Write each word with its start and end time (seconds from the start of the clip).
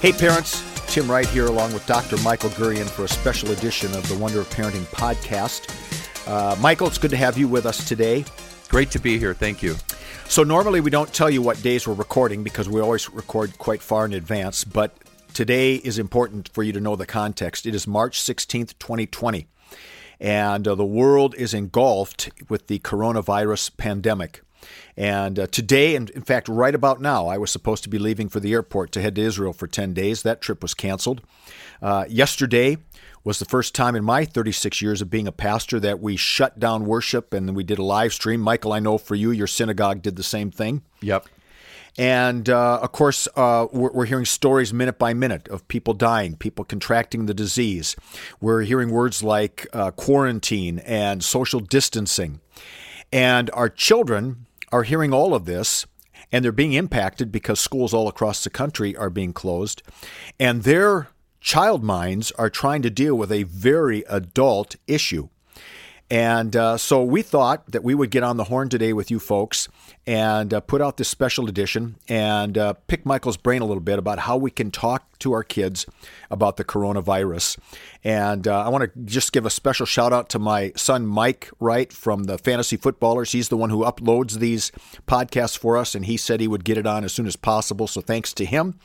Hey, 0.00 0.12
parents. 0.12 0.62
Tim 0.86 1.10
Wright 1.10 1.26
here, 1.26 1.46
along 1.46 1.72
with 1.72 1.84
Dr. 1.86 2.18
Michael 2.18 2.50
Gurian, 2.50 2.88
for 2.88 3.04
a 3.04 3.08
special 3.08 3.50
edition 3.50 3.92
of 3.96 4.08
the 4.08 4.16
Wonder 4.16 4.38
of 4.38 4.48
Parenting 4.48 4.84
podcast. 4.92 5.66
Uh, 6.28 6.54
Michael, 6.60 6.86
it's 6.86 6.98
good 6.98 7.10
to 7.10 7.16
have 7.16 7.36
you 7.36 7.48
with 7.48 7.66
us 7.66 7.88
today. 7.88 8.24
Great 8.68 8.92
to 8.92 9.00
be 9.00 9.18
here. 9.18 9.34
Thank 9.34 9.60
you. 9.60 9.74
So, 10.28 10.44
normally 10.44 10.80
we 10.80 10.90
don't 10.90 11.12
tell 11.12 11.28
you 11.28 11.42
what 11.42 11.60
days 11.62 11.88
we're 11.88 11.94
recording 11.94 12.44
because 12.44 12.68
we 12.68 12.80
always 12.80 13.10
record 13.10 13.58
quite 13.58 13.82
far 13.82 14.04
in 14.04 14.12
advance, 14.12 14.62
but 14.62 14.96
today 15.34 15.74
is 15.74 15.98
important 15.98 16.48
for 16.50 16.62
you 16.62 16.72
to 16.74 16.80
know 16.80 16.94
the 16.94 17.04
context. 17.04 17.66
It 17.66 17.74
is 17.74 17.88
March 17.88 18.20
16th, 18.20 18.78
2020, 18.78 19.48
and 20.20 20.68
uh, 20.68 20.76
the 20.76 20.86
world 20.86 21.34
is 21.34 21.52
engulfed 21.52 22.30
with 22.48 22.68
the 22.68 22.78
coronavirus 22.78 23.76
pandemic. 23.76 24.42
And 24.96 25.38
uh, 25.38 25.46
today, 25.46 25.94
and 25.94 26.10
in 26.10 26.22
fact, 26.22 26.48
right 26.48 26.74
about 26.74 27.00
now, 27.00 27.28
I 27.28 27.38
was 27.38 27.50
supposed 27.50 27.82
to 27.84 27.88
be 27.88 27.98
leaving 27.98 28.28
for 28.28 28.40
the 28.40 28.52
airport 28.52 28.90
to 28.92 29.00
head 29.00 29.14
to 29.14 29.22
Israel 29.22 29.52
for 29.52 29.66
10 29.66 29.94
days. 29.94 30.22
That 30.22 30.40
trip 30.40 30.60
was 30.60 30.74
canceled. 30.74 31.20
Uh, 31.80 32.04
yesterday 32.08 32.78
was 33.22 33.38
the 33.38 33.44
first 33.44 33.74
time 33.74 33.94
in 33.94 34.02
my 34.02 34.24
36 34.24 34.80
years 34.82 35.02
of 35.02 35.10
being 35.10 35.28
a 35.28 35.32
pastor 35.32 35.78
that 35.78 36.00
we 36.00 36.16
shut 36.16 36.58
down 36.58 36.86
worship 36.86 37.32
and 37.32 37.54
we 37.54 37.62
did 37.62 37.78
a 37.78 37.84
live 37.84 38.12
stream. 38.12 38.40
Michael, 38.40 38.72
I 38.72 38.80
know 38.80 38.98
for 38.98 39.14
you, 39.14 39.30
your 39.30 39.46
synagogue 39.46 40.02
did 40.02 40.16
the 40.16 40.22
same 40.22 40.50
thing. 40.50 40.82
Yep. 41.00 41.28
And 41.98 42.48
uh, 42.48 42.78
of 42.80 42.92
course, 42.92 43.28
uh, 43.36 43.66
we're, 43.72 43.90
we're, 43.92 44.04
hearing 44.06 44.24
stories 44.24 44.72
minute 44.72 44.98
by 44.98 45.14
minute 45.14 45.48
of 45.48 45.66
people 45.66 45.94
dying, 45.94 46.36
people 46.36 46.64
contracting 46.64 47.26
the 47.26 47.34
disease. 47.34 47.96
We're 48.40 48.62
hearing 48.62 48.90
words 48.90 49.22
like 49.22 49.66
uh, 49.72 49.90
quarantine 49.90 50.78
and 50.80 51.24
social 51.24 51.58
distancing. 51.58 52.40
And 53.12 53.50
our 53.52 53.68
children 53.68 54.46
are 54.72 54.82
hearing 54.82 55.12
all 55.12 55.34
of 55.34 55.44
this 55.44 55.86
and 56.32 56.44
they're 56.44 56.52
being 56.52 56.72
impacted 56.72 57.32
because 57.32 57.60
schools 57.60 57.94
all 57.94 58.08
across 58.08 58.44
the 58.44 58.50
country 58.50 58.96
are 58.96 59.10
being 59.10 59.32
closed. 59.32 59.82
And 60.38 60.62
their 60.62 61.08
child 61.40 61.82
minds 61.82 62.32
are 62.32 62.50
trying 62.50 62.82
to 62.82 62.90
deal 62.90 63.14
with 63.14 63.32
a 63.32 63.44
very 63.44 64.02
adult 64.08 64.76
issue. 64.86 65.28
And 66.10 66.56
uh, 66.56 66.78
so 66.78 67.02
we 67.02 67.20
thought 67.20 67.70
that 67.70 67.84
we 67.84 67.94
would 67.94 68.10
get 68.10 68.22
on 68.22 68.38
the 68.38 68.44
horn 68.44 68.70
today 68.70 68.94
with 68.94 69.10
you 69.10 69.18
folks 69.18 69.68
and 70.06 70.54
uh, 70.54 70.60
put 70.60 70.80
out 70.80 70.96
this 70.96 71.08
special 71.08 71.48
edition 71.48 71.96
and 72.08 72.56
uh, 72.56 72.72
pick 72.86 73.04
Michael's 73.04 73.36
brain 73.36 73.60
a 73.60 73.66
little 73.66 73.82
bit 73.82 73.98
about 73.98 74.20
how 74.20 74.38
we 74.38 74.50
can 74.50 74.70
talk 74.70 75.18
to 75.18 75.32
our 75.32 75.44
kids 75.44 75.84
about 76.30 76.56
the 76.56 76.64
coronavirus. 76.64 77.58
And 78.02 78.48
uh, 78.48 78.62
I 78.62 78.70
want 78.70 78.84
to 78.84 79.00
just 79.04 79.32
give 79.32 79.44
a 79.44 79.50
special 79.50 79.84
shout 79.84 80.14
out 80.14 80.30
to 80.30 80.38
my 80.38 80.72
son 80.76 81.06
Mike 81.06 81.50
Wright 81.60 81.92
from 81.92 82.24
the 82.24 82.38
Fantasy 82.38 82.78
Footballers. 82.78 83.32
He's 83.32 83.50
the 83.50 83.58
one 83.58 83.68
who 83.68 83.84
uploads 83.84 84.38
these 84.38 84.72
podcasts 85.06 85.58
for 85.58 85.76
us, 85.76 85.94
and 85.94 86.06
he 86.06 86.16
said 86.16 86.40
he 86.40 86.48
would 86.48 86.64
get 86.64 86.78
it 86.78 86.86
on 86.86 87.04
as 87.04 87.12
soon 87.12 87.26
as 87.26 87.36
possible. 87.36 87.86
So 87.86 88.00
thanks 88.00 88.32
to 88.34 88.46
him. 88.46 88.78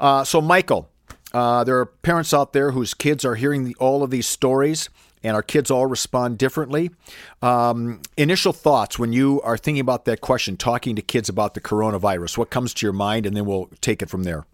Uh, 0.00 0.24
so, 0.24 0.40
Michael, 0.40 0.90
uh, 1.32 1.62
there 1.62 1.78
are 1.78 1.86
parents 1.86 2.34
out 2.34 2.52
there 2.54 2.72
whose 2.72 2.92
kids 2.94 3.24
are 3.24 3.36
hearing 3.36 3.64
the, 3.64 3.76
all 3.78 4.02
of 4.02 4.10
these 4.10 4.26
stories 4.26 4.88
and 5.22 5.34
our 5.34 5.42
kids 5.42 5.70
all 5.70 5.86
respond 5.86 6.38
differently. 6.38 6.90
Um, 7.42 8.00
initial 8.16 8.52
thoughts 8.52 8.98
when 8.98 9.12
you 9.12 9.40
are 9.42 9.56
thinking 9.56 9.80
about 9.80 10.04
that 10.06 10.20
question, 10.20 10.56
talking 10.56 10.96
to 10.96 11.02
kids 11.02 11.28
about 11.28 11.54
the 11.54 11.60
coronavirus, 11.60 12.38
what 12.38 12.50
comes 12.50 12.74
to 12.74 12.86
your 12.86 12.92
mind, 12.92 13.26
and 13.26 13.36
then 13.36 13.44
we'll 13.46 13.70
take 13.80 14.02
it 14.02 14.08
from 14.08 14.24
there. 14.24 14.46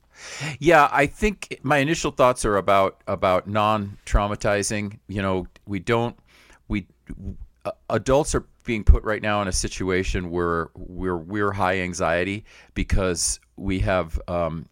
Yeah, 0.58 0.88
I 0.90 1.06
think 1.06 1.60
my 1.62 1.78
initial 1.78 2.10
thoughts 2.10 2.44
are 2.44 2.56
about 2.56 3.02
about 3.06 3.46
non-traumatizing. 3.46 4.98
You 5.08 5.22
know, 5.22 5.46
we 5.66 5.78
don't 5.78 6.18
we 6.68 6.86
uh, 7.64 7.72
adults 7.90 8.34
are 8.34 8.46
being 8.64 8.82
put 8.82 9.04
right 9.04 9.22
now 9.22 9.42
in 9.42 9.48
a 9.48 9.52
situation 9.52 10.30
where 10.30 10.70
we're 10.74 11.16
we're 11.16 11.52
high 11.52 11.80
anxiety 11.80 12.44
because 12.74 13.40
we 13.56 13.78
have 13.80 14.20
um, 14.26 14.66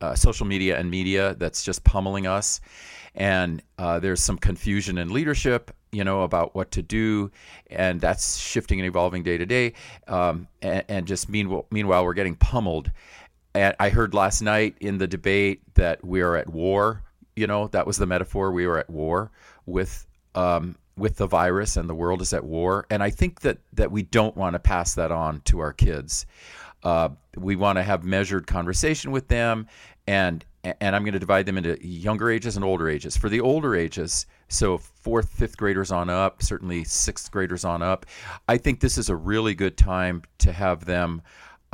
uh, 0.00 0.14
social 0.14 0.46
media 0.46 0.78
and 0.78 0.90
media 0.90 1.34
that's 1.38 1.64
just 1.64 1.82
pummeling 1.84 2.26
us 2.26 2.60
and 3.14 3.62
uh, 3.78 3.98
there's 3.98 4.22
some 4.22 4.38
confusion 4.38 4.98
in 4.98 5.12
leadership 5.12 5.74
you 5.92 6.02
know 6.02 6.22
about 6.22 6.56
what 6.56 6.72
to 6.72 6.82
do. 6.82 7.30
And 7.70 8.00
that's 8.00 8.36
shifting 8.36 8.80
and 8.80 8.86
evolving 8.86 9.22
day 9.22 9.38
to 9.38 9.46
day. 9.46 9.74
Um, 10.08 10.48
and, 10.60 10.84
and, 10.88 11.06
just 11.06 11.28
meanwhile, 11.28 11.66
meanwhile 11.70 12.04
we're 12.04 12.14
getting 12.14 12.34
pummeled. 12.34 12.90
And 13.54 13.76
i 13.78 13.88
heard 13.88 14.14
last 14.14 14.42
night 14.42 14.74
in 14.80 14.98
the 14.98 15.06
debate 15.06 15.62
that 15.74 16.04
we 16.04 16.22
are 16.22 16.34
at 16.36 16.48
war 16.48 17.04
you 17.36 17.46
know 17.46 17.68
that 17.68 17.86
was 17.86 17.96
the 17.96 18.06
metaphor 18.06 18.52
we 18.52 18.66
were 18.66 18.78
at 18.78 18.90
war 18.90 19.30
with 19.66 20.06
um, 20.34 20.76
with 20.96 21.16
the 21.16 21.26
virus 21.26 21.76
and 21.76 21.88
the 21.88 21.94
world 21.94 22.22
is 22.22 22.32
at 22.32 22.44
war 22.44 22.86
and 22.90 23.02
i 23.02 23.10
think 23.10 23.40
that 23.40 23.58
that 23.72 23.90
we 23.90 24.02
don't 24.02 24.36
want 24.36 24.54
to 24.54 24.58
pass 24.58 24.94
that 24.94 25.10
on 25.10 25.40
to 25.40 25.58
our 25.58 25.72
kids 25.72 26.26
uh, 26.82 27.08
we 27.38 27.56
want 27.56 27.78
to 27.78 27.82
have 27.82 28.04
measured 28.04 28.46
conversation 28.46 29.10
with 29.10 29.28
them 29.28 29.66
and 30.06 30.44
and 30.80 30.96
I'm 30.96 31.02
going 31.02 31.12
to 31.12 31.18
divide 31.18 31.46
them 31.46 31.58
into 31.58 31.76
younger 31.86 32.30
ages 32.30 32.56
and 32.56 32.64
older 32.64 32.88
ages. 32.88 33.16
For 33.16 33.28
the 33.28 33.40
older 33.40 33.74
ages, 33.74 34.26
so 34.48 34.78
fourth, 34.78 35.28
fifth 35.28 35.56
graders 35.56 35.92
on 35.92 36.08
up, 36.08 36.42
certainly 36.42 36.84
sixth 36.84 37.30
graders 37.30 37.64
on 37.64 37.82
up, 37.82 38.06
I 38.48 38.56
think 38.56 38.80
this 38.80 38.96
is 38.96 39.08
a 39.08 39.16
really 39.16 39.54
good 39.54 39.76
time 39.76 40.22
to 40.38 40.52
have 40.52 40.84
them 40.84 41.22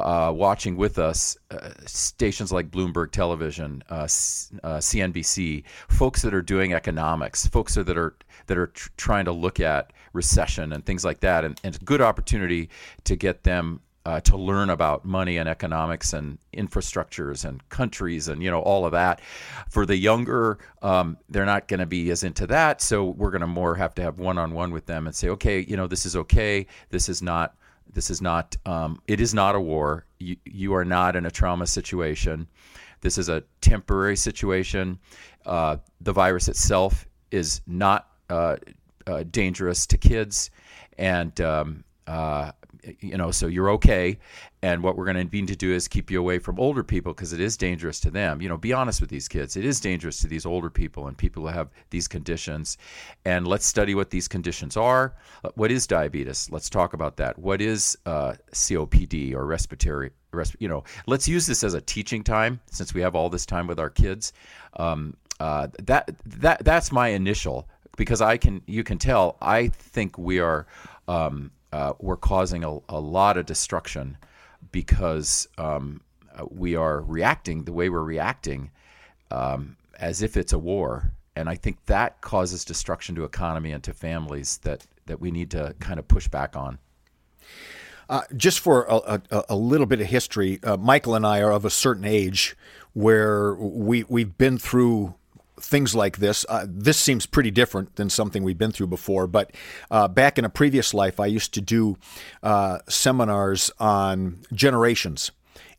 uh, 0.01 0.33
watching 0.33 0.77
with 0.77 0.99
us 0.99 1.37
uh, 1.51 1.71
stations 1.87 2.53
like 2.53 2.71
Bloomberg 2.71 3.11
Television, 3.11 3.83
uh, 3.91 3.95
uh 3.95 4.79
CNBC, 4.79 5.65
folks 5.89 6.23
that 6.23 6.35
are 6.35 6.43
doing 6.43 6.73
economics, 6.73 7.47
folks 7.47 7.75
that 7.75 7.97
are 7.97 8.15
that 8.47 8.59
are 8.59 8.69
tr- 8.69 8.89
trying 8.97 9.25
to 9.25 9.33
look 9.33 9.61
at 9.61 9.93
recession 10.13 10.73
and 10.73 10.85
things 10.85 11.05
like 11.05 11.21
that, 11.21 11.45
and, 11.45 11.61
and 11.63 11.75
it's 11.75 11.83
a 11.83 11.85
good 11.85 12.01
opportunity 12.01 12.69
to 13.05 13.17
get 13.17 13.43
them 13.45 13.81
uh, 14.07 14.21
to 14.21 14.37
learn 14.37 14.71
about 14.71 15.05
money 15.05 15.37
and 15.37 15.49
economics 15.49 16.13
and 16.13 16.39
infrastructures 16.55 17.45
and 17.45 17.67
countries 17.69 18.29
and 18.29 18.43
you 18.43 18.51
know 18.51 18.61
all 18.61 18.87
of 18.87 18.93
that. 18.93 19.21
For 19.69 19.85
the 19.85 19.97
younger, 19.97 20.59
um, 20.83 21.19
they're 21.29 21.47
not 21.47 21.69
going 21.69 21.81
to 21.81 21.87
be 21.87 22.11
as 22.11 22.25
into 22.25 22.47
that, 22.47 22.81
so 22.81 23.05
we're 23.05 23.31
going 23.31 23.43
to 23.43 23.47
more 23.47 23.75
have 23.75 23.95
to 23.97 24.03
have 24.03 24.19
one-on-one 24.19 24.71
with 24.71 24.87
them 24.87 25.07
and 25.07 25.15
say, 25.15 25.29
okay, 25.29 25.61
you 25.61 25.77
know, 25.77 25.87
this 25.87 26.07
is 26.07 26.17
okay. 26.17 26.67
This 26.89 27.09
is 27.09 27.23
not. 27.23 27.55
This 27.93 28.11
is 28.11 28.23
not. 28.23 28.57
Um, 28.67 29.01
it 29.07 29.21
is 29.21 29.35
not 29.35 29.55
a 29.55 29.61
war. 29.61 30.05
You, 30.19 30.37
you 30.45 30.75
are 30.75 30.85
not 30.85 31.17
in 31.17 31.27
a 31.27 31.31
trauma 31.31 31.67
situation. 31.67 32.47
This 33.01 33.19
is 33.19 33.29
a 33.29 33.43
temporary 33.61 34.17
situation. 34.17 34.99
Uh, 35.47 35.79
the 36.01 36.13
virus 36.13 36.49
itself 36.49 37.07
is 37.31 37.61
not 37.67 38.09
uh, 38.29 38.57
uh, 39.07 39.25
dangerous 39.31 39.87
to 39.87 39.99
kids, 39.99 40.51
and 40.99 41.41
um, 41.41 41.85
uh, 42.07 42.53
you 43.01 43.17
know, 43.17 43.31
so 43.31 43.47
you're 43.47 43.71
okay. 43.71 44.19
And 44.63 44.83
what 44.83 44.97
we're 44.97 45.07
going 45.07 45.17
to 45.29 45.37
need 45.37 45.49
to 45.49 45.57
do 45.57 45.73
is 45.73 45.89
keep 45.89 46.11
you 46.11 46.21
away 46.21 46.39
from 46.39 46.61
older 46.61 46.83
people 46.83 47.15
because 47.15 47.33
it 47.33 47.41
is 47.41 47.57
dangerous 47.57 47.99
to 48.01 48.11
them. 48.11 48.43
You 48.43 48.49
know, 48.49 48.59
be 48.59 48.75
honest 48.75 49.01
with 49.01 49.09
these 49.09 49.27
kids. 49.27 49.57
It 49.57 49.65
is 49.65 49.81
dangerous 49.81 50.21
to 50.21 50.27
these 50.27 50.45
older 50.45 50.69
people 50.69 51.07
and 51.07 51.17
people 51.17 51.43
who 51.43 51.49
have 51.49 51.71
these 51.89 52.07
conditions. 52.07 52.77
And 53.25 53.47
let's 53.47 53.65
study 53.65 53.95
what 53.95 54.11
these 54.11 54.29
conditions 54.29 54.77
are. 54.77 55.15
Uh, 55.45 55.51
what 55.55 55.71
is 55.71 55.87
diabetes? 55.87 56.51
Let's 56.51 56.69
talk 56.69 56.93
about 56.93 57.17
that. 57.17 57.39
What 57.39 57.63
is 57.63 57.97
uh, 58.05 58.35
COPD 58.53 59.35
or 59.35 59.47
respiratory? 59.47 60.11
you 60.59 60.69
know, 60.69 60.85
let's 61.07 61.27
use 61.27 61.47
this 61.47 61.65
as 61.65 61.75
a 61.75 61.81
teaching 61.81 62.23
time 62.23 62.61
since 62.71 62.95
we 62.95 63.01
have 63.01 63.17
all 63.17 63.29
this 63.29 63.47
time 63.47 63.67
with 63.67 63.81
our 63.81 63.91
kids. 63.91 64.33
Um, 64.77 65.17
uh, 65.41 65.69
that 65.83 66.11
that 66.27 66.65
that's 66.65 66.93
my 66.93 67.09
initial 67.09 67.67
because 67.97 68.21
I 68.21 68.37
can 68.37 68.61
you 68.67 68.85
can 68.85 68.99
tell 68.99 69.37
I 69.41 69.69
think 69.69 70.19
we 70.19 70.39
are. 70.39 70.67
Um, 71.09 71.51
uh, 71.73 71.93
we're 72.01 72.17
causing 72.17 72.65
a, 72.65 72.79
a, 72.89 72.99
lot 72.99 73.37
of 73.37 73.47
destruction 73.47 74.17
because 74.73 75.49
um, 75.59 76.01
uh, 76.35 76.45
we 76.51 76.77
are 76.77 77.01
reacting 77.01 77.65
the 77.65 77.73
way 77.73 77.89
we're 77.89 78.03
reacting 78.03 78.71
um, 79.31 79.77
as 79.99 80.23
if 80.23 80.37
it's 80.37 80.53
a 80.53 80.59
war. 80.59 81.13
And 81.37 81.49
I 81.49 81.55
think 81.55 81.87
that 81.87 82.21
causes 82.21 82.65
destruction 82.65 83.15
to 83.17 83.25
economy 83.25 83.73
and 83.73 83.83
to 83.85 83.93
families 83.93 84.59
that, 84.59 84.87
that 85.07 85.21
we 85.21 85.31
need 85.31 85.51
to 85.53 85.75
kind 85.79 85.99
of 85.99 86.09
push 86.09 86.29
back 86.29 86.57
on. 86.57 86.79
Uh, 88.09 88.23
just 88.37 88.59
for 88.59 88.85
a, 88.89 89.23
a, 89.31 89.45
a, 89.51 89.57
little 89.57 89.87
bit 89.87 90.01
of 90.01 90.09
history, 90.09 90.59
uh, 90.65 90.77
Michael 90.77 91.15
and 91.15 91.25
I 91.25 91.41
are 91.43 91.53
of 91.53 91.65
a 91.65 91.71
certain 91.71 92.05
age 92.05 92.57
where 92.93 93.55
we 93.55 94.03
we've 94.09 94.37
been 94.37 94.59
through 94.59 95.15
things 95.61 95.95
like 95.95 96.19
this. 96.19 96.45
Uh, 96.49 96.67
this 96.69 96.99
seems 96.99 97.27
pretty 97.27 97.51
different 97.51 97.97
than 97.97 98.11
something 98.11 98.43
we've 98.43 98.59
been 98.59 98.73
through 98.73 98.89
before. 98.89 99.27
But 99.27 99.53
uh, 99.91 100.09
back 100.09 100.39
in 100.39 100.45
a 100.45 100.51
previous 100.51 100.95
life, 100.95 101.21
I 101.21 101.27
used 101.27 101.55
to 101.55 101.61
do 101.61 101.97
uh, 102.43 102.79
seminars 102.89 103.71
on 103.79 104.41
generations. 104.53 105.31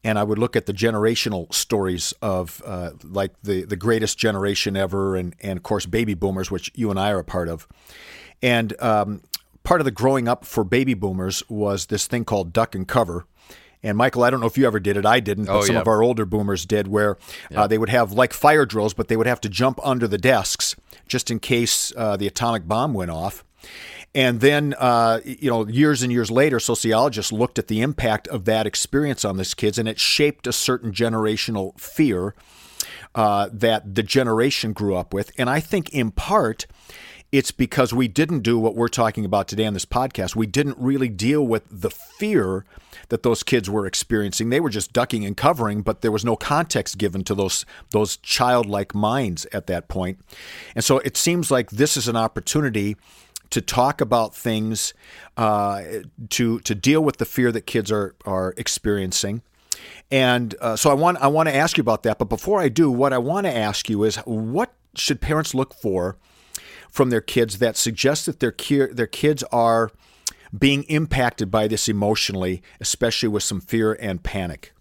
And 0.04 0.18
I 0.18 0.24
would 0.24 0.40
look 0.40 0.56
at 0.56 0.66
the 0.66 0.74
generational 0.74 1.54
stories 1.54 2.12
of 2.24 2.62
uh, 2.66 2.92
like 3.04 3.34
the, 3.44 3.66
the 3.66 3.76
greatest 3.76 4.18
generation 4.18 4.76
ever, 4.76 5.16
and, 5.16 5.36
and 5.42 5.58
of 5.58 5.64
course, 5.64 5.86
baby 5.86 6.16
boomers, 6.16 6.50
which 6.50 6.72
you 6.74 6.90
and 6.90 7.00
I 7.00 7.12
are 7.12 7.20
a 7.20 7.24
part 7.24 7.50
of. 7.50 7.68
And 8.42 8.74
um, 8.82 9.22
part 9.64 9.80
of 9.80 9.86
the 9.86 9.92
growing 9.92 10.28
up 10.28 10.44
for 10.44 10.64
baby 10.64 10.96
boomers 10.96 11.44
was 11.50 11.86
this 11.86 12.08
thing 12.08 12.26
called 12.26 12.52
duck 12.52 12.74
and 12.74 12.88
cover 12.88 13.26
and 13.84 13.98
Michael, 13.98 14.24
I 14.24 14.30
don't 14.30 14.40
know 14.40 14.48
if 14.48 14.58
you 14.58 14.68
ever 14.68 14.80
did 14.80 14.98
it. 14.98 15.06
I 15.06 15.20
didn't, 15.20 15.46
but 15.46 15.56
oh, 15.56 15.62
some 15.62 15.78
of 15.78 15.88
our 15.88 16.04
older 16.04 16.26
boomers 16.26 16.66
did, 16.66 16.88
where 16.88 17.18
uh, 17.56 17.68
they 17.68 17.78
would 17.78 17.90
have 17.90 18.12
like 18.12 18.34
fire 18.34 18.66
drills, 18.66 18.94
but 18.94 19.08
they 19.08 19.18
would 19.18 19.28
have 19.28 19.42
to 19.42 19.50
jump 19.50 19.80
under 19.84 20.08
the 20.08 20.18
desks 20.18 20.76
just 21.08 21.32
in 21.32 21.40
case 21.40 21.92
uh, 21.98 22.16
the 22.18 22.28
atomic 22.28 22.68
bomb 22.68 22.94
went 22.94 23.12
off. 23.12 23.44
And 24.14 24.42
then, 24.42 24.76
uh, 24.78 25.22
you 25.24 25.50
know, 25.50 25.66
years 25.68 26.04
and 26.04 26.12
years 26.12 26.30
later, 26.30 26.60
sociologists 26.60 27.32
looked 27.32 27.58
at 27.58 27.68
the 27.68 27.82
impact 27.82 28.28
of 28.28 28.46
that 28.46 28.68
experience 28.68 29.24
on 29.24 29.38
these 29.38 29.54
kids, 29.54 29.78
and 29.78 29.88
it 29.88 30.00
shaped 30.00 30.48
a 30.48 30.54
certain 30.54 30.92
generational 30.92 31.80
fear 31.80 32.36
uh, 33.16 33.50
that 33.54 33.96
the 33.96 34.04
generation 34.04 34.74
grew 34.74 34.96
up 34.96 35.14
with. 35.14 35.32
And 35.38 35.50
I 35.50 35.62
think, 35.62 35.90
in 35.92 36.12
part, 36.12 36.68
it's 37.32 37.52
because 37.52 37.94
we 37.94 38.08
didn't 38.08 38.42
do 38.42 38.60
what 38.60 38.76
we're 38.76 38.90
talking 38.90 39.24
about 39.24 39.48
today 39.48 39.66
on 39.66 39.74
this 39.74 39.86
podcast. 39.86 40.36
We 40.36 40.48
didn't 40.48 40.78
really 40.78 41.08
deal 41.08 41.46
with 41.46 41.64
the 41.72 41.90
fear 41.90 42.66
that 43.08 43.24
those 43.24 43.42
kids 43.42 43.70
were 43.70 43.86
experiencing. 43.86 44.50
They 44.50 44.60
were 44.60 44.70
just 44.70 44.92
ducking 44.92 45.26
and 45.26 45.36
covering, 45.38 45.82
but 45.82 46.02
there 46.02 46.12
was 46.12 46.26
no 46.26 46.36
context 46.36 46.98
given 46.98 47.24
to 47.26 47.36
those 47.36 47.66
those 47.92 48.18
childlike 48.18 48.94
minds 48.94 49.48
at 49.54 49.68
that 49.68 49.88
point. 49.88 50.20
And 50.76 50.84
so 50.84 51.00
it 51.00 51.16
seems 51.16 51.50
like 51.50 51.72
this 51.72 51.96
is 51.96 52.08
an 52.08 52.18
opportunity 52.18 52.98
to 53.50 53.62
talk 53.62 54.02
about 54.02 54.36
things, 54.36 54.94
uh, 55.38 55.84
to 56.30 56.60
to 56.60 56.76
deal 56.76 57.02
with 57.02 57.18
the 57.18 57.26
fear 57.26 57.52
that 57.54 57.62
kids 57.62 57.92
are 57.92 58.14
are 58.26 58.54
experiencing. 58.58 59.42
And 60.10 60.54
uh, 60.60 60.76
so 60.76 60.92
I 60.92 60.96
want 60.96 61.18
I 61.20 61.28
want 61.28 61.48
to 61.48 61.56
ask 61.56 61.78
you 61.78 61.82
about 61.82 62.04
that. 62.04 62.20
But 62.20 62.28
before 62.28 62.60
I 62.60 62.68
do, 62.68 62.92
what 62.92 63.14
I 63.14 63.20
want 63.20 63.46
to 63.46 63.56
ask 63.56 63.90
you 63.90 64.04
is 64.04 64.18
what 64.18 64.74
should 64.96 65.22
parents 65.22 65.56
look 65.56 65.74
for 65.74 66.18
from 66.92 67.10
their 67.10 67.22
kids 67.22 67.58
that 67.58 67.78
suggests 67.78 68.26
that 68.26 68.40
their 68.40 68.54
their 68.94 69.08
kids 69.08 69.44
are 69.52 69.92
being 70.58 70.84
impacted 70.84 71.50
by 71.50 71.68
this 71.68 71.88
emotionally, 71.88 72.62
especially 72.80 73.30
with 73.30 73.44
some 73.44 73.62
fear 73.62 73.94
and 73.94 74.22
panic? 74.22 74.74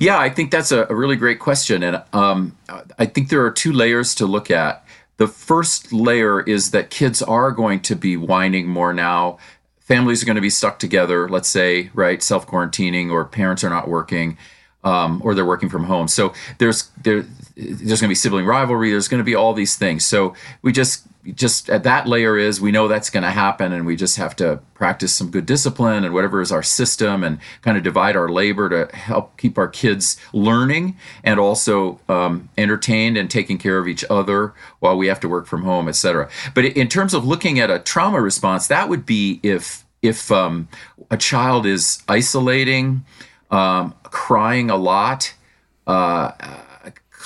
Yeah, 0.00 0.18
I 0.18 0.30
think 0.30 0.50
that's 0.50 0.72
a, 0.72 0.86
a 0.88 0.94
really 0.94 1.16
great 1.16 1.38
question. 1.38 1.82
And 1.82 2.02
um, 2.12 2.56
I 2.98 3.06
think 3.06 3.28
there 3.28 3.44
are 3.44 3.50
two 3.50 3.72
layers 3.72 4.14
to 4.16 4.26
look 4.26 4.50
at. 4.50 4.84
The 5.18 5.28
first 5.28 5.92
layer 5.92 6.40
is 6.40 6.70
that 6.70 6.90
kids 6.90 7.22
are 7.22 7.50
going 7.52 7.80
to 7.80 7.94
be 7.94 8.16
whining 8.16 8.66
more 8.66 8.92
now. 8.92 9.38
Families 9.80 10.22
are 10.22 10.26
going 10.26 10.36
to 10.36 10.42
be 10.42 10.50
stuck 10.50 10.78
together, 10.78 11.28
let's 11.28 11.48
say, 11.48 11.90
right? 11.94 12.22
Self 12.22 12.46
quarantining, 12.46 13.10
or 13.10 13.24
parents 13.24 13.64
are 13.64 13.70
not 13.70 13.88
working. 13.88 14.36
Um, 14.84 15.20
or 15.24 15.34
they're 15.34 15.44
working 15.44 15.68
from 15.68 15.84
home. 15.84 16.06
So 16.06 16.32
there's 16.58 16.88
there 17.02 17.26
there's 17.56 18.00
going 18.00 18.08
to 18.08 18.08
be 18.08 18.14
sibling 18.14 18.46
rivalry. 18.46 18.90
There's 18.90 19.08
going 19.08 19.18
to 19.18 19.24
be 19.24 19.34
all 19.34 19.52
these 19.52 19.74
things. 19.74 20.06
So 20.06 20.34
we 20.62 20.72
just 20.72 21.04
just 21.34 21.68
at 21.68 21.82
that 21.82 22.06
layer 22.06 22.38
is 22.38 22.60
we 22.60 22.70
know 22.70 22.88
that's 22.88 23.10
going 23.10 23.22
to 23.22 23.30
happen 23.30 23.72
and 23.72 23.84
we 23.84 23.96
just 23.96 24.16
have 24.16 24.34
to 24.36 24.60
practice 24.74 25.14
some 25.14 25.30
good 25.30 25.46
discipline 25.46 26.04
and 26.04 26.14
whatever 26.14 26.40
is 26.40 26.52
our 26.52 26.62
system 26.62 27.24
and 27.24 27.38
kind 27.60 27.76
of 27.76 27.82
divide 27.82 28.16
our 28.16 28.28
labor 28.28 28.68
to 28.68 28.96
help 28.96 29.36
keep 29.36 29.58
our 29.58 29.68
kids 29.68 30.16
learning 30.32 30.96
and 31.24 31.40
also 31.40 32.00
um, 32.08 32.48
entertained 32.56 33.16
and 33.16 33.30
taking 33.30 33.58
care 33.58 33.78
of 33.78 33.88
each 33.88 34.04
other 34.08 34.54
while 34.78 34.96
we 34.96 35.08
have 35.08 35.20
to 35.20 35.28
work 35.28 35.46
from 35.46 35.62
home 35.62 35.88
etc 35.88 36.28
but 36.54 36.64
in 36.64 36.88
terms 36.88 37.12
of 37.12 37.26
looking 37.26 37.58
at 37.58 37.70
a 37.70 37.78
trauma 37.78 38.20
response 38.20 38.68
that 38.68 38.88
would 38.88 39.04
be 39.04 39.40
if 39.42 39.84
if 40.00 40.30
um, 40.30 40.68
a 41.10 41.16
child 41.16 41.66
is 41.66 42.02
isolating 42.08 43.04
um, 43.50 43.94
crying 44.04 44.70
a 44.70 44.76
lot 44.76 45.34
uh, 45.86 46.30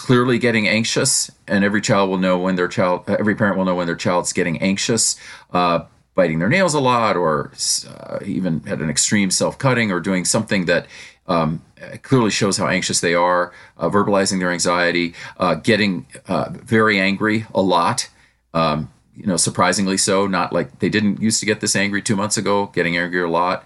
clearly 0.02 0.36
getting 0.36 0.66
anxious, 0.66 1.30
and 1.46 1.64
every 1.64 1.80
child 1.80 2.10
will 2.10 2.18
know 2.18 2.36
when 2.36 2.56
their 2.56 2.66
child, 2.66 3.08
every 3.08 3.36
parent 3.36 3.56
will 3.56 3.64
know 3.64 3.76
when 3.76 3.86
their 3.86 4.02
child's 4.06 4.32
getting 4.32 4.60
anxious, 4.60 5.14
uh, 5.52 5.84
biting 6.16 6.40
their 6.40 6.48
nails 6.48 6.74
a 6.74 6.80
lot, 6.80 7.16
or 7.16 7.52
uh, 7.88 8.18
even 8.24 8.60
had 8.70 8.80
an 8.80 8.90
extreme 8.90 9.30
self-cutting, 9.30 9.92
or 9.92 10.00
doing 10.00 10.24
something 10.24 10.66
that 10.66 10.86
um, 11.28 11.62
clearly 12.02 12.30
shows 12.30 12.56
how 12.56 12.66
anxious 12.66 13.00
they 13.00 13.14
are, 13.14 13.52
uh, 13.78 13.88
verbalizing 13.88 14.40
their 14.40 14.50
anxiety, 14.50 15.14
uh, 15.38 15.54
getting 15.54 16.04
uh, 16.26 16.48
very 16.50 16.98
angry 16.98 17.46
a 17.54 17.62
lot. 17.62 18.08
Um, 18.52 18.90
you 19.16 19.26
know, 19.26 19.36
surprisingly 19.36 19.98
so. 19.98 20.26
Not 20.26 20.52
like 20.52 20.80
they 20.80 20.88
didn't 20.88 21.22
used 21.22 21.38
to 21.40 21.46
get 21.46 21.60
this 21.60 21.76
angry 21.76 22.02
two 22.02 22.16
months 22.16 22.36
ago, 22.36 22.66
getting 22.74 22.96
angry 22.96 23.22
a 23.22 23.28
lot. 23.28 23.64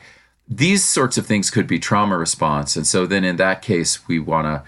These 0.49 0.85
sorts 0.85 1.17
of 1.17 1.27
things 1.27 1.51
could 1.51 1.67
be 1.67 1.79
trauma 1.79 2.19
response, 2.19 2.77
and 2.77 2.87
so 2.87 3.07
then 3.07 3.25
in 3.25 3.37
that 3.37 3.63
case, 3.63 4.07
we 4.07 4.19
want 4.19 4.47
to 4.47 4.63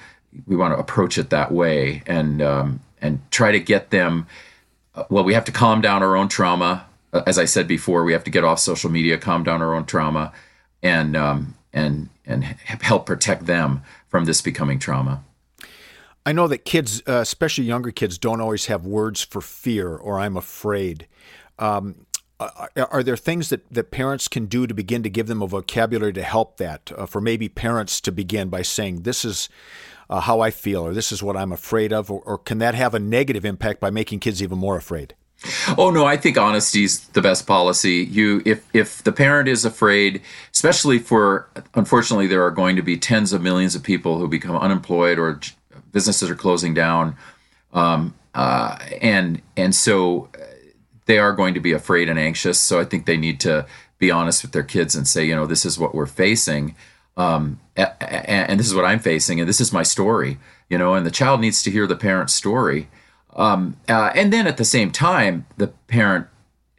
we 0.46 0.56
want 0.56 0.74
to 0.74 0.78
approach 0.78 1.18
it 1.18 1.30
that 1.30 1.52
way 1.52 2.02
and 2.06 2.42
um, 2.42 2.80
and 3.00 3.20
try 3.30 3.52
to 3.52 3.60
get 3.60 3.90
them. 3.90 4.26
Uh, 4.94 5.04
well, 5.10 5.24
we 5.24 5.34
have 5.34 5.44
to 5.44 5.52
calm 5.52 5.80
down 5.80 6.02
our 6.02 6.16
own 6.16 6.28
trauma. 6.28 6.86
Uh, 7.12 7.22
as 7.26 7.38
I 7.38 7.44
said 7.44 7.66
before, 7.66 8.04
we 8.04 8.12
have 8.12 8.24
to 8.24 8.30
get 8.30 8.44
off 8.44 8.58
social 8.58 8.90
media, 8.90 9.18
calm 9.18 9.42
down 9.42 9.62
our 9.62 9.74
own 9.74 9.86
trauma, 9.86 10.32
and 10.82 11.16
um, 11.16 11.54
and 11.72 12.08
and 12.26 12.44
help 12.44 13.06
protect 13.06 13.46
them 13.46 13.82
from 14.08 14.24
this 14.24 14.40
becoming 14.42 14.78
trauma. 14.78 15.24
I 16.26 16.32
know 16.32 16.46
that 16.48 16.66
kids, 16.66 17.02
uh, 17.08 17.20
especially 17.20 17.64
younger 17.64 17.90
kids, 17.90 18.18
don't 18.18 18.40
always 18.40 18.66
have 18.66 18.84
words 18.84 19.22
for 19.22 19.40
fear 19.40 19.96
or 19.96 20.20
"I'm 20.20 20.36
afraid." 20.36 21.06
Um, 21.58 22.06
are 22.40 23.02
there 23.02 23.16
things 23.16 23.48
that, 23.48 23.68
that 23.68 23.90
parents 23.90 24.28
can 24.28 24.46
do 24.46 24.68
to 24.68 24.72
begin 24.72 25.02
to 25.02 25.10
give 25.10 25.26
them 25.26 25.42
a 25.42 25.46
vocabulary 25.48 26.12
to 26.12 26.22
help 26.22 26.58
that? 26.58 26.92
Uh, 26.96 27.04
for 27.04 27.20
maybe 27.20 27.48
parents 27.48 28.00
to 28.02 28.12
begin 28.12 28.48
by 28.48 28.62
saying, 28.62 29.02
"This 29.02 29.24
is 29.24 29.48
uh, 30.10 30.20
how 30.20 30.40
I 30.40 30.50
feel, 30.50 30.82
or 30.82 30.94
this 30.94 31.12
is 31.12 31.22
what 31.22 31.36
I'm 31.36 31.52
afraid 31.52 31.92
of, 31.92 32.10
or, 32.10 32.20
or 32.22 32.38
can 32.38 32.58
that 32.58 32.74
have 32.74 32.94
a 32.94 32.98
negative 32.98 33.44
impact 33.44 33.80
by 33.80 33.90
making 33.90 34.20
kids 34.20 34.42
even 34.42 34.58
more 34.58 34.76
afraid? 34.76 35.14
Oh 35.76 35.90
no, 35.90 36.04
I 36.04 36.16
think 36.16 36.36
honesty 36.36 36.82
is 36.84 37.06
the 37.08 37.22
best 37.22 37.46
policy. 37.46 38.08
You 38.10 38.42
if 38.44 38.66
if 38.74 39.04
the 39.04 39.12
parent 39.12 39.48
is 39.48 39.64
afraid, 39.64 40.20
especially 40.52 40.98
for 40.98 41.48
unfortunately 41.74 42.26
there 42.26 42.42
are 42.42 42.50
going 42.50 42.74
to 42.74 42.82
be 42.82 42.96
tens 42.96 43.32
of 43.32 43.40
millions 43.40 43.76
of 43.76 43.82
people 43.84 44.18
who 44.18 44.26
become 44.26 44.56
unemployed 44.56 45.18
or 45.18 45.40
businesses 45.92 46.28
are 46.28 46.34
closing 46.34 46.74
down, 46.74 47.16
um, 47.72 48.14
uh, 48.34 48.78
and 49.00 49.40
and 49.56 49.76
so 49.76 50.28
they 51.06 51.18
are 51.18 51.32
going 51.32 51.54
to 51.54 51.60
be 51.60 51.72
afraid 51.72 52.08
and 52.08 52.18
anxious. 52.18 52.58
So 52.58 52.80
I 52.80 52.84
think 52.84 53.06
they 53.06 53.16
need 53.16 53.38
to 53.40 53.64
be 53.98 54.10
honest 54.10 54.42
with 54.42 54.52
their 54.52 54.64
kids 54.64 54.96
and 54.96 55.06
say, 55.06 55.24
you 55.24 55.36
know, 55.36 55.46
this 55.46 55.64
is 55.64 55.78
what 55.78 55.94
we're 55.94 56.06
facing 56.06 56.74
um, 57.18 57.60
and 57.76 58.58
this 58.58 58.66
is 58.66 58.74
what 58.74 58.84
I'm 58.84 59.00
facing, 59.00 59.40
and 59.40 59.48
this 59.48 59.60
is 59.60 59.72
my 59.72 59.82
story, 59.82 60.38
you 60.70 60.78
know, 60.78 60.94
and 60.94 61.04
the 61.04 61.10
child 61.10 61.40
needs 61.40 61.62
to 61.64 61.70
hear 61.70 61.86
the 61.86 61.96
parent's 61.96 62.32
story. 62.32 62.88
Um, 63.36 63.76
uh, 63.88 64.10
and 64.14 64.32
then 64.32 64.46
at 64.46 64.56
the 64.56 64.64
same 64.64 64.90
time, 64.90 65.46
the 65.56 65.68
parent 65.88 66.26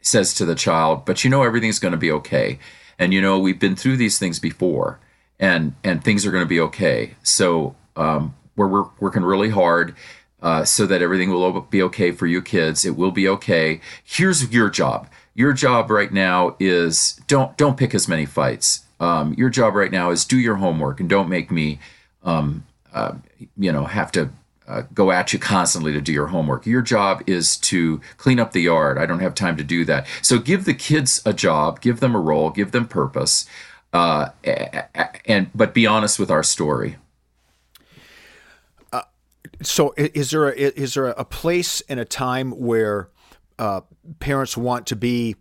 says 0.02 0.34
to 0.34 0.44
the 0.44 0.54
child, 0.54 1.04
but 1.04 1.24
you 1.24 1.30
know, 1.30 1.42
everything's 1.42 1.78
going 1.78 1.92
to 1.92 1.98
be 1.98 2.10
okay. 2.10 2.58
And, 2.98 3.14
you 3.14 3.20
know, 3.20 3.38
we've 3.38 3.58
been 3.58 3.76
through 3.76 3.96
these 3.96 4.18
things 4.18 4.38
before 4.38 4.98
and, 5.38 5.74
and 5.84 6.02
things 6.04 6.26
are 6.26 6.30
going 6.30 6.44
to 6.44 6.48
be 6.48 6.60
okay. 6.60 7.14
So 7.22 7.74
um, 7.96 8.34
we're, 8.56 8.66
we're 8.66 8.88
working 8.98 9.22
really 9.22 9.50
hard 9.50 9.94
uh, 10.42 10.64
so 10.64 10.86
that 10.86 11.02
everything 11.02 11.30
will 11.30 11.60
be 11.62 11.82
okay 11.82 12.12
for 12.12 12.26
you 12.26 12.42
kids. 12.42 12.84
It 12.84 12.96
will 12.96 13.10
be 13.10 13.28
okay. 13.28 13.80
Here's 14.04 14.52
your 14.52 14.68
job. 14.68 15.08
Your 15.34 15.52
job 15.52 15.90
right 15.90 16.12
now 16.12 16.56
is 16.58 17.20
don't, 17.26 17.56
don't 17.56 17.78
pick 17.78 17.94
as 17.94 18.08
many 18.08 18.26
fights 18.26 18.84
um, 19.00 19.34
your 19.34 19.50
job 19.50 19.74
right 19.74 19.90
now 19.90 20.10
is 20.10 20.24
do 20.24 20.38
your 20.38 20.56
homework 20.56 21.00
and 21.00 21.08
don't 21.08 21.28
make 21.28 21.50
me, 21.50 21.80
um, 22.22 22.64
uh, 22.92 23.14
you 23.56 23.72
know, 23.72 23.84
have 23.84 24.12
to 24.12 24.30
uh, 24.68 24.82
go 24.94 25.10
at 25.10 25.32
you 25.32 25.38
constantly 25.38 25.92
to 25.92 26.00
do 26.00 26.12
your 26.12 26.28
homework. 26.28 26.64
Your 26.64 26.82
job 26.82 27.22
is 27.26 27.56
to 27.56 28.00
clean 28.18 28.38
up 28.38 28.52
the 28.52 28.60
yard. 28.60 28.98
I 28.98 29.06
don't 29.06 29.18
have 29.18 29.34
time 29.34 29.56
to 29.56 29.64
do 29.64 29.84
that. 29.86 30.06
So 30.22 30.38
give 30.38 30.64
the 30.64 30.74
kids 30.74 31.20
a 31.26 31.32
job, 31.32 31.80
give 31.80 31.98
them 31.98 32.14
a 32.14 32.20
role, 32.20 32.50
give 32.50 32.70
them 32.70 32.86
purpose, 32.86 33.46
uh, 33.92 34.28
and 35.24 35.50
but 35.54 35.74
be 35.74 35.86
honest 35.86 36.20
with 36.20 36.30
our 36.30 36.44
story. 36.44 36.98
Uh, 38.92 39.02
so 39.60 39.92
is 39.96 40.30
there 40.30 40.48
a, 40.48 40.52
is 40.52 40.94
there 40.94 41.06
a 41.06 41.24
place 41.24 41.80
and 41.88 41.98
a 41.98 42.04
time 42.04 42.52
where 42.52 43.08
uh, 43.58 43.80
parents 44.20 44.56
want 44.56 44.86
to 44.86 44.96
be, 44.96 45.34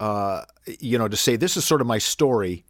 uh, 0.00 0.42
you 0.80 0.98
know, 0.98 1.06
to 1.06 1.16
say 1.16 1.36
this 1.36 1.56
is 1.56 1.64
sort 1.64 1.80
of 1.80 1.86
my 1.86 1.98
story, 1.98 2.64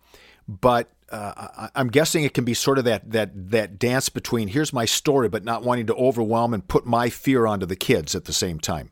but 0.49 0.90
uh, 1.11 1.68
I'm 1.75 1.88
guessing 1.88 2.25
it 2.25 2.32
can 2.32 2.44
be 2.44 2.54
sort 2.54 2.78
of 2.78 2.84
that 2.84 3.11
that 3.11 3.30
that 3.50 3.78
dance 3.78 4.08
between 4.08 4.49
here's 4.49 4.72
my 4.72 4.87
story, 4.87 5.28
but 5.28 5.44
not 5.44 5.62
wanting 5.62 5.87
to 5.87 5.94
overwhelm 5.94 6.54
and 6.54 6.66
put 6.66 6.87
my 6.87 7.11
fear 7.11 7.46
onto 7.46 7.66
the 7.66 7.76
kids 7.76 8.14
at 8.14 8.25
the 8.25 8.32
same 8.32 8.58
time. 8.58 8.90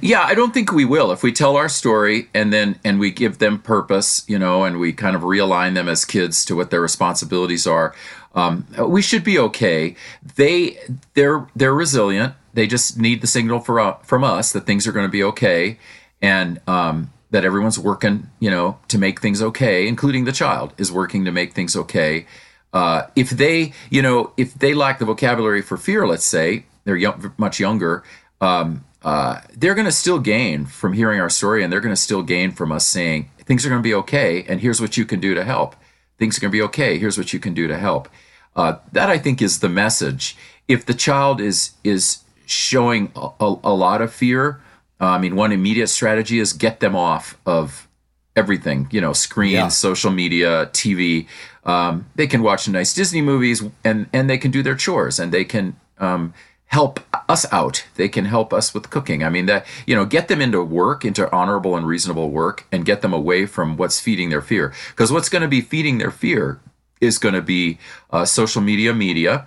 Yeah, 0.00 0.22
I 0.22 0.34
don't 0.34 0.52
think 0.52 0.72
we 0.72 0.84
will. 0.84 1.12
If 1.12 1.22
we 1.22 1.32
tell 1.32 1.56
our 1.56 1.68
story 1.68 2.28
and 2.34 2.52
then 2.52 2.78
and 2.84 2.98
we 2.98 3.10
give 3.10 3.38
them 3.38 3.58
purpose, 3.60 4.24
you 4.28 4.38
know, 4.38 4.64
and 4.64 4.78
we 4.78 4.92
kind 4.92 5.14
of 5.16 5.22
realign 5.22 5.74
them 5.74 5.88
as 5.88 6.04
kids 6.04 6.44
to 6.46 6.56
what 6.56 6.70
their 6.70 6.80
responsibilities 6.80 7.66
are, 7.66 7.94
um, 8.34 8.66
we 8.86 9.02
should 9.02 9.24
be 9.24 9.38
okay. 9.38 9.96
They 10.36 10.78
they're 11.14 11.46
they're 11.54 11.74
resilient. 11.74 12.34
they 12.54 12.66
just 12.66 12.98
need 12.98 13.20
the 13.20 13.26
signal 13.26 13.60
for, 13.60 13.80
uh, 13.80 13.94
from 14.02 14.24
us 14.24 14.52
that 14.52 14.66
things 14.66 14.86
are 14.86 14.92
going 14.92 15.06
to 15.06 15.10
be 15.10 15.22
okay 15.24 15.78
and 16.20 16.60
um, 16.68 17.12
that 17.32 17.44
everyone's 17.44 17.78
working, 17.78 18.30
you 18.40 18.50
know, 18.50 18.78
to 18.88 18.98
make 18.98 19.20
things 19.20 19.42
okay, 19.42 19.88
including 19.88 20.24
the 20.24 20.32
child 20.32 20.72
is 20.76 20.92
working 20.92 21.24
to 21.24 21.32
make 21.32 21.54
things 21.54 21.74
okay. 21.74 22.26
Uh, 22.74 23.06
if 23.16 23.30
they, 23.30 23.72
you 23.90 24.02
know, 24.02 24.32
if 24.36 24.54
they 24.54 24.74
lack 24.74 24.98
the 24.98 25.04
vocabulary 25.04 25.62
for 25.62 25.76
fear, 25.76 26.06
let's 26.06 26.24
say 26.26 26.66
they're 26.84 26.96
young, 26.96 27.32
much 27.38 27.58
younger, 27.58 28.04
um, 28.40 28.84
uh, 29.02 29.40
they're 29.56 29.74
going 29.74 29.86
to 29.86 29.92
still 29.92 30.18
gain 30.18 30.66
from 30.66 30.92
hearing 30.92 31.20
our 31.20 31.30
story, 31.30 31.64
and 31.64 31.72
they're 31.72 31.80
going 31.80 31.94
to 31.94 32.00
still 32.00 32.22
gain 32.22 32.52
from 32.52 32.70
us 32.70 32.86
saying 32.86 33.30
things 33.38 33.64
are 33.64 33.70
going 33.70 33.82
to 33.82 33.86
be 33.86 33.94
okay, 33.94 34.44
and 34.44 34.60
here's 34.60 34.80
what 34.80 34.96
you 34.96 35.04
can 35.04 35.18
do 35.18 35.34
to 35.34 35.42
help. 35.42 35.74
Things 36.18 36.36
are 36.36 36.40
going 36.42 36.52
to 36.52 36.56
be 36.56 36.62
okay. 36.62 36.98
Here's 36.98 37.18
what 37.18 37.32
you 37.32 37.40
can 37.40 37.54
do 37.54 37.66
to 37.66 37.78
help. 37.78 38.08
Uh, 38.54 38.76
that 38.92 39.08
I 39.08 39.16
think 39.16 39.40
is 39.40 39.60
the 39.60 39.68
message. 39.70 40.36
If 40.68 40.84
the 40.84 40.94
child 40.94 41.40
is 41.40 41.72
is 41.82 42.18
showing 42.46 43.10
a, 43.16 43.30
a, 43.40 43.56
a 43.64 43.74
lot 43.74 44.02
of 44.02 44.12
fear, 44.12 44.60
uh, 45.02 45.06
I 45.06 45.18
mean, 45.18 45.34
one 45.34 45.50
immediate 45.50 45.88
strategy 45.88 46.38
is 46.38 46.52
get 46.52 46.78
them 46.78 46.94
off 46.94 47.36
of 47.44 47.88
everything. 48.36 48.88
You 48.92 49.00
know, 49.00 49.12
screens, 49.12 49.52
yeah. 49.52 49.68
social 49.68 50.12
media, 50.12 50.66
TV. 50.66 51.26
Um, 51.64 52.06
they 52.14 52.28
can 52.28 52.42
watch 52.42 52.68
nice 52.68 52.94
Disney 52.94 53.20
movies, 53.20 53.62
and 53.84 54.06
and 54.12 54.30
they 54.30 54.38
can 54.38 54.52
do 54.52 54.62
their 54.62 54.76
chores, 54.76 55.18
and 55.18 55.32
they 55.32 55.44
can. 55.44 55.76
Um, 55.98 56.32
help 56.66 57.00
us 57.28 57.44
out. 57.52 57.84
They 57.96 58.08
can 58.08 58.24
help 58.24 58.50
us 58.50 58.72
with 58.72 58.88
cooking. 58.88 59.22
I 59.22 59.28
mean 59.28 59.44
that 59.44 59.66
you 59.86 59.94
know, 59.94 60.06
get 60.06 60.28
them 60.28 60.40
into 60.40 60.64
work, 60.64 61.04
into 61.04 61.30
honorable 61.30 61.76
and 61.76 61.86
reasonable 61.86 62.30
work 62.30 62.66
and 62.72 62.86
get 62.86 63.02
them 63.02 63.12
away 63.12 63.44
from 63.44 63.76
what's 63.76 64.00
feeding 64.00 64.30
their 64.30 64.40
fear. 64.40 64.72
Because 64.88 65.12
what's 65.12 65.28
going 65.28 65.42
to 65.42 65.48
be 65.48 65.60
feeding 65.60 65.98
their 65.98 66.10
fear 66.10 66.60
is 66.98 67.18
going 67.18 67.34
to 67.34 67.42
be 67.42 67.78
uh, 68.10 68.24
social 68.24 68.62
media 68.62 68.94
media 68.94 69.46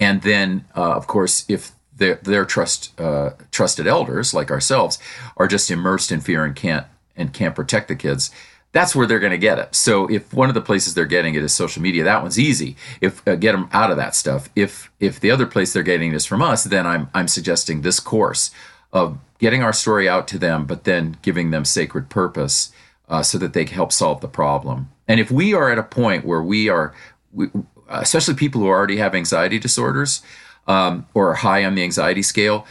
and 0.00 0.22
then 0.22 0.64
uh, 0.76 0.92
of 0.94 1.06
course 1.06 1.44
if 1.48 1.72
their, 2.02 2.14
their 2.16 2.44
trust 2.44 2.98
uh, 3.00 3.30
trusted 3.50 3.86
elders 3.86 4.34
like 4.34 4.50
ourselves 4.50 4.98
are 5.36 5.46
just 5.46 5.70
immersed 5.70 6.12
in 6.12 6.20
fear 6.20 6.44
and 6.44 6.56
can't 6.56 6.86
and 7.16 7.32
can't 7.32 7.54
protect 7.54 7.88
the 7.88 7.96
kids 7.96 8.30
that's 8.72 8.96
where 8.96 9.06
they're 9.06 9.20
going 9.20 9.32
to 9.32 9.38
get 9.38 9.58
it. 9.58 9.74
So 9.74 10.10
if 10.10 10.32
one 10.32 10.48
of 10.48 10.54
the 10.54 10.60
places 10.62 10.94
they're 10.94 11.04
getting 11.04 11.34
it 11.34 11.42
is 11.42 11.52
social 11.52 11.82
media, 11.82 12.04
that 12.04 12.22
one's 12.22 12.38
easy. 12.38 12.74
If 13.00 13.26
uh, 13.28 13.36
get 13.36 13.52
them 13.52 13.68
out 13.72 13.90
of 13.90 13.98
that 13.98 14.14
stuff. 14.14 14.48
If 14.56 14.90
if 14.98 15.20
the 15.20 15.30
other 15.30 15.46
place 15.46 15.72
they're 15.72 15.82
getting 15.82 16.12
this 16.12 16.24
from 16.24 16.42
us, 16.42 16.64
then 16.64 16.86
I'm 16.86 17.08
I'm 17.14 17.28
suggesting 17.28 17.82
this 17.82 18.00
course 18.00 18.50
of 18.92 19.18
getting 19.38 19.62
our 19.62 19.72
story 19.72 20.08
out 20.08 20.26
to 20.28 20.38
them, 20.38 20.64
but 20.64 20.84
then 20.84 21.18
giving 21.22 21.50
them 21.50 21.64
sacred 21.64 22.08
purpose 22.08 22.72
uh, 23.08 23.22
so 23.22 23.38
that 23.38 23.52
they 23.52 23.64
can 23.64 23.74
help 23.74 23.92
solve 23.92 24.20
the 24.20 24.28
problem. 24.28 24.88
And 25.06 25.20
if 25.20 25.30
we 25.30 25.52
are 25.52 25.70
at 25.70 25.78
a 25.78 25.82
point 25.82 26.24
where 26.24 26.42
we 26.42 26.68
are, 26.68 26.94
we, 27.32 27.48
especially 27.88 28.34
people 28.34 28.60
who 28.60 28.68
already 28.68 28.96
have 28.96 29.14
anxiety 29.14 29.58
disorders 29.58 30.22
um, 30.66 31.06
or 31.14 31.34
high 31.34 31.64
on 31.64 31.74
the 31.74 31.82
anxiety 31.82 32.22
scale, 32.22 32.66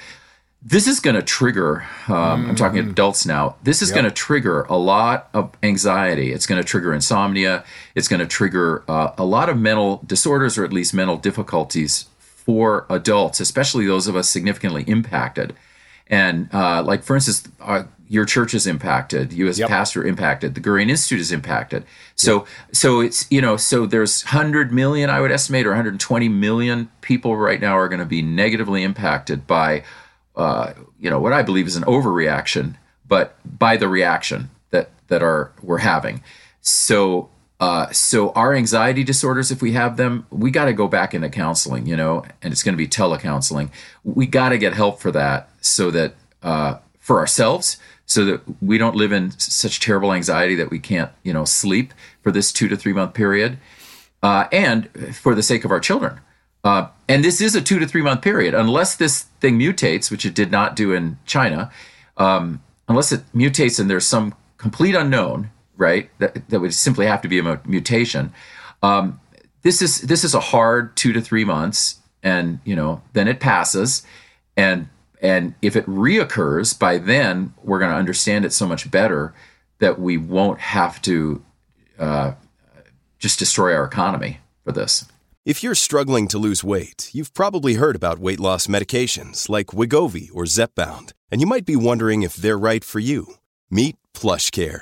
this 0.64 0.86
is 0.86 1.00
going 1.00 1.16
to 1.16 1.24
trigger 1.24 1.82
um, 2.08 2.46
mm. 2.46 2.50
i'm 2.50 2.56
talking 2.56 2.84
mm. 2.84 2.92
adults 2.92 3.26
now 3.26 3.56
this 3.64 3.82
is 3.82 3.90
yep. 3.90 3.96
going 3.96 4.06
to 4.06 4.12
trigger 4.12 4.62
a 4.64 4.78
lot 4.78 5.30
of 5.34 5.52
anxiety 5.64 6.32
it's 6.32 6.46
going 6.46 6.62
to 6.62 6.68
trigger 6.68 6.94
insomnia 6.94 7.64
it's 7.96 8.08
going 8.08 8.20
to 8.20 8.28
trigger 8.28 8.84
uh, 8.88 9.12
a 9.18 9.26
lot 9.26 9.50
of 9.50 9.58
mental 9.58 10.02
disorders 10.06 10.58
or 10.58 10.64
at 10.64 10.72
least 10.72 10.94
mental 10.94 11.18
difficulties 11.18 12.06
for 12.20 12.86
adults 12.90 13.40
especially 13.40 13.88
those 13.88 14.08
of 14.08 14.16
us 14.16 14.30
significantly 14.30 14.84
impacted 14.88 15.56
and 16.12 16.48
uh, 16.54 16.84
like 16.84 17.02
for 17.02 17.16
instance 17.16 17.48
uh, 17.62 17.84
your 18.08 18.26
church 18.26 18.54
is 18.54 18.68
impacted 18.68 19.34
you 19.34 19.48
as 19.48 19.58
yep. 19.58 19.68
pastor 19.68 20.06
impacted 20.06 20.54
the 20.54 20.62
Gurian 20.62 20.90
Institute 20.90 21.20
is 21.20 21.32
impacted 21.32 21.84
so 22.16 22.40
yep. 22.40 22.48
so 22.72 23.00
it's 23.00 23.26
you 23.32 23.42
know 23.42 23.58
so 23.58 23.88
there's 23.88 24.24
100 24.26 24.72
million 24.72 25.10
i 25.10 25.20
would 25.20 25.32
estimate 25.32 25.66
or 25.66 25.70
120 25.70 26.30
million 26.30 26.92
people 27.02 27.36
right 27.36 27.60
now 27.60 27.76
are 27.76 27.90
going 27.90 28.00
to 28.00 28.06
be 28.06 28.22
negatively 28.22 28.84
impacted 28.84 29.48
by 29.48 29.84
uh, 30.36 30.74
you 31.00 31.10
know, 31.10 31.20
what 31.20 31.34
I 31.34 31.42
believe 31.42 31.68
is 31.68 31.76
an 31.76 31.84
overreaction, 31.84 32.76
but 33.08 33.38
by 33.46 33.78
the 33.78 33.88
reaction 33.88 34.50
that 34.70 34.90
that 35.08 35.22
are 35.22 35.52
we're 35.62 35.80
having. 35.80 36.24
So 36.62 37.30
uh, 37.62 37.92
so 37.92 38.32
our 38.32 38.56
anxiety 38.56 39.04
disorders, 39.04 39.52
if 39.52 39.62
we 39.62 39.74
have 39.74 39.96
them, 39.96 40.26
we 40.32 40.50
got 40.50 40.66
to 40.66 40.74
go 40.74 40.88
back 40.88 41.14
into 41.14 41.30
counseling, 41.30 41.86
you 41.86 41.96
know, 41.96 42.26
and 42.42 42.52
it's 42.52 42.64
going 42.64 42.74
to 42.74 42.78
be 42.78 42.88
telecounseling. 42.88 43.70
We 44.04 44.26
got 44.26 44.50
to 44.50 44.58
get 44.58 44.74
help 44.74 45.00
for 45.00 45.12
that, 45.12 45.48
so 45.62 45.92
that 45.92 46.16
uh, 46.42 46.80
for 47.00 47.20
ourselves, 47.20 47.78
so 48.08 48.26
that 48.26 48.42
we 48.64 48.80
don't 48.80 48.96
live 48.96 49.12
in 49.12 49.30
such 49.38 49.80
terrible 49.80 50.12
anxiety 50.12 50.56
that 50.56 50.72
we 50.72 50.80
can't, 50.80 51.12
you 51.22 51.34
know, 51.34 51.46
sleep 51.46 51.94
for 52.24 52.32
this 52.32 52.52
two 52.52 52.68
to 52.68 52.76
three 52.76 52.94
month 52.94 53.14
period, 53.14 53.60
uh, 54.24 54.48
and 54.52 54.90
for 55.16 55.36
the 55.36 55.44
sake 55.44 55.64
of 55.64 55.70
our 55.70 55.80
children. 55.80 56.20
Uh, 56.64 56.88
and 57.08 57.24
this 57.24 57.42
is 57.42 57.54
a 57.54 57.62
two 57.62 57.78
to 57.78 57.86
three 57.86 58.02
month 58.02 58.24
period, 58.24 58.56
unless 58.56 58.96
this 58.96 59.24
thing 59.40 59.60
mutates, 59.60 60.10
which 60.10 60.26
it 60.26 60.34
did 60.34 60.50
not 60.50 60.76
do 60.76 60.94
in 60.94 61.20
China. 61.28 61.72
Um, 62.18 62.64
unless 62.88 63.12
it 63.12 63.22
mutates 63.34 63.80
and 63.80 63.88
there's 63.88 64.08
some 64.08 64.34
complete 64.58 64.96
unknown, 64.96 65.52
right? 65.82 66.10
That, 66.20 66.48
that 66.50 66.62
would 66.62 66.74
simply 66.74 67.06
have 67.08 67.22
to 67.24 67.28
be 67.28 67.40
a 67.40 67.62
mutation. 67.66 68.32
Um, 68.82 69.20
this 69.64 69.82
is 69.82 70.02
this 70.02 70.24
is 70.24 70.34
a 70.34 70.40
hard 70.40 70.96
two 70.96 71.12
to 71.14 71.22
three 71.22 71.44
months, 71.44 72.00
and 72.24 72.60
you 72.64 72.76
know 72.76 73.02
then 73.14 73.28
it 73.28 73.40
passes, 73.40 74.04
and 74.56 74.88
and 75.22 75.54
if 75.62 75.76
it 75.76 75.86
reoccurs 75.86 76.78
by 76.78 76.98
then, 76.98 77.54
we're 77.64 77.80
going 77.80 77.92
to 77.92 77.98
understand 77.98 78.46
it 78.46 78.54
so 78.54 78.68
much 78.68 78.90
better 78.90 79.34
that 79.80 80.00
we 80.00 80.18
won't 80.18 80.60
have 80.60 81.02
to 81.02 81.44
uh, 82.00 82.34
just 83.20 83.38
destroy 83.40 83.76
our 83.76 83.86
economy 83.86 84.40
for 84.64 84.72
this. 84.72 85.06
If 85.44 85.64
you're 85.64 85.76
struggling 85.76 86.28
to 86.30 86.38
lose 86.38 86.64
weight, 86.64 87.10
you've 87.14 87.34
probably 87.34 87.74
heard 87.74 87.96
about 87.96 88.20
weight 88.20 88.40
loss 88.40 88.68
medications 88.68 89.50
like 89.50 89.68
Wegovy 89.68 90.30
or 90.32 90.44
Zepbound, 90.44 91.14
and 91.32 91.42
you 91.42 91.48
might 91.48 91.66
be 91.66 91.76
wondering 91.76 92.22
if 92.22 92.36
they're 92.36 92.60
right 92.60 92.84
for 92.84 93.00
you. 93.00 93.36
Meet 93.70 93.96
PlushCare, 94.14 94.82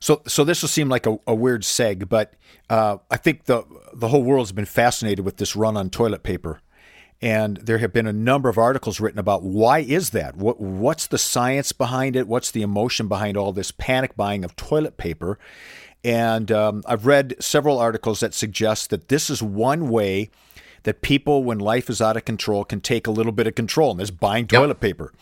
So, 0.00 0.22
so 0.26 0.44
this 0.44 0.62
will 0.62 0.68
seem 0.68 0.88
like 0.88 1.06
a, 1.06 1.18
a 1.26 1.34
weird 1.34 1.62
seg, 1.62 2.08
but 2.08 2.34
uh, 2.68 2.98
I 3.10 3.16
think 3.16 3.44
the 3.44 3.64
the 3.94 4.08
whole 4.08 4.22
world 4.22 4.46
has 4.46 4.52
been 4.52 4.64
fascinated 4.64 5.24
with 5.24 5.36
this 5.36 5.56
run 5.56 5.76
on 5.76 5.90
toilet 5.90 6.22
paper, 6.22 6.60
and 7.22 7.56
there 7.58 7.78
have 7.78 7.92
been 7.92 8.06
a 8.06 8.12
number 8.12 8.48
of 8.48 8.58
articles 8.58 9.00
written 9.00 9.18
about 9.18 9.42
why 9.42 9.78
is 9.78 10.10
that? 10.10 10.36
What 10.36 10.60
what's 10.60 11.06
the 11.06 11.18
science 11.18 11.72
behind 11.72 12.16
it? 12.16 12.28
What's 12.28 12.50
the 12.50 12.62
emotion 12.62 13.08
behind 13.08 13.36
all 13.36 13.52
this 13.52 13.70
panic 13.70 14.16
buying 14.16 14.44
of 14.44 14.56
toilet 14.56 14.96
paper? 14.96 15.38
And 16.04 16.52
um, 16.52 16.82
I've 16.86 17.06
read 17.06 17.34
several 17.40 17.78
articles 17.78 18.20
that 18.20 18.34
suggest 18.34 18.90
that 18.90 19.08
this 19.08 19.28
is 19.28 19.42
one 19.42 19.88
way 19.88 20.30
that 20.86 21.02
people, 21.02 21.44
when 21.44 21.58
life 21.58 21.90
is 21.90 22.00
out 22.00 22.16
of 22.16 22.24
control, 22.24 22.64
can 22.64 22.80
take 22.80 23.06
a 23.06 23.10
little 23.10 23.32
bit 23.32 23.46
of 23.46 23.54
control, 23.54 23.90
and 23.90 24.00
this 24.00 24.10
buying 24.10 24.46
toilet 24.46 24.68
yep. 24.68 24.80
paper. 24.80 25.12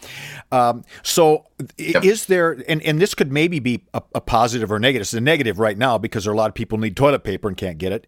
Um, 0.52 0.84
so, 1.02 1.46
yep. 1.78 2.04
is 2.04 2.26
there, 2.26 2.62
and, 2.68 2.82
and 2.82 3.00
this 3.00 3.14
could 3.14 3.32
maybe 3.32 3.58
be 3.58 3.82
a, 3.92 4.02
a 4.14 4.20
positive 4.20 4.70
or 4.70 4.78
negative. 4.78 5.02
It's 5.02 5.14
a 5.14 5.20
negative 5.20 5.58
right 5.58 5.76
now 5.76 5.98
because 5.98 6.24
there 6.24 6.32
are 6.32 6.34
a 6.34 6.38
lot 6.38 6.50
of 6.50 6.54
people 6.54 6.78
need 6.78 6.96
toilet 6.96 7.24
paper 7.24 7.48
and 7.48 7.56
can't 7.56 7.78
get 7.78 7.92
it. 7.92 8.06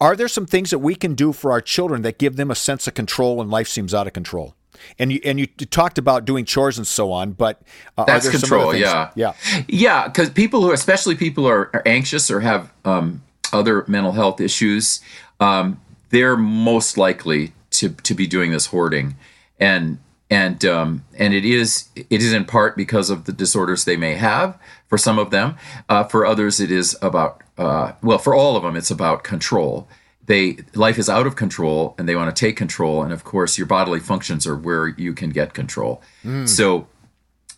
Are 0.00 0.14
there 0.14 0.28
some 0.28 0.46
things 0.46 0.70
that 0.70 0.80
we 0.80 0.94
can 0.94 1.14
do 1.14 1.32
for 1.32 1.50
our 1.50 1.60
children 1.60 2.02
that 2.02 2.18
give 2.18 2.36
them 2.36 2.50
a 2.50 2.54
sense 2.54 2.86
of 2.86 2.94
control 2.94 3.36
when 3.36 3.48
life 3.48 3.68
seems 3.68 3.94
out 3.94 4.06
of 4.06 4.12
control? 4.12 4.54
And 4.98 5.12
you 5.12 5.20
and 5.24 5.38
you 5.38 5.46
talked 5.46 5.96
about 5.96 6.24
doing 6.24 6.44
chores 6.44 6.76
and 6.76 6.86
so 6.86 7.12
on, 7.12 7.32
but 7.32 7.62
uh, 7.96 8.04
that's 8.04 8.28
control. 8.28 8.74
Yeah, 8.74 9.10
yeah, 9.14 9.34
yeah. 9.68 10.08
Because 10.08 10.30
people 10.30 10.60
who, 10.60 10.72
especially 10.72 11.14
people 11.14 11.44
who 11.44 11.50
are, 11.50 11.70
are 11.72 11.82
anxious 11.86 12.30
or 12.30 12.40
have 12.40 12.72
um, 12.84 13.22
other 13.52 13.84
mental 13.86 14.12
health 14.12 14.40
issues, 14.40 15.00
um, 15.38 15.80
they're 16.12 16.36
most 16.36 16.96
likely 16.96 17.52
to 17.70 17.90
to 17.90 18.14
be 18.14 18.26
doing 18.26 18.52
this 18.52 18.66
hoarding 18.66 19.16
and 19.58 19.98
and 20.32 20.64
um, 20.64 21.04
and 21.18 21.34
it 21.34 21.44
is 21.44 21.88
it 21.94 22.22
is 22.22 22.32
in 22.32 22.46
part 22.46 22.74
because 22.74 23.10
of 23.10 23.26
the 23.26 23.32
disorders 23.32 23.84
they 23.84 23.98
may 23.98 24.14
have. 24.14 24.58
For 24.88 24.96
some 24.96 25.18
of 25.18 25.30
them, 25.30 25.56
uh, 25.90 26.04
for 26.04 26.24
others, 26.24 26.58
it 26.58 26.70
is 26.70 26.96
about 27.02 27.42
uh, 27.58 27.92
well, 28.02 28.18
for 28.18 28.34
all 28.34 28.56
of 28.56 28.62
them, 28.62 28.74
it's 28.74 28.90
about 28.90 29.24
control. 29.24 29.88
They 30.24 30.58
life 30.74 30.98
is 30.98 31.10
out 31.10 31.26
of 31.26 31.36
control, 31.36 31.94
and 31.98 32.08
they 32.08 32.16
want 32.16 32.34
to 32.34 32.40
take 32.46 32.56
control. 32.56 33.02
And 33.02 33.12
of 33.12 33.24
course, 33.24 33.58
your 33.58 33.66
bodily 33.66 34.00
functions 34.00 34.46
are 34.46 34.56
where 34.56 34.88
you 34.88 35.12
can 35.12 35.30
get 35.30 35.52
control. 35.52 36.00
Mm. 36.24 36.48
So 36.48 36.86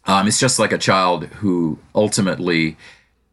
um, 0.07 0.27
it's 0.27 0.41
just 0.41 0.59
like 0.59 0.73
a 0.73 0.79
child 0.79 1.27
who 1.27 1.79
ultimately 1.95 2.77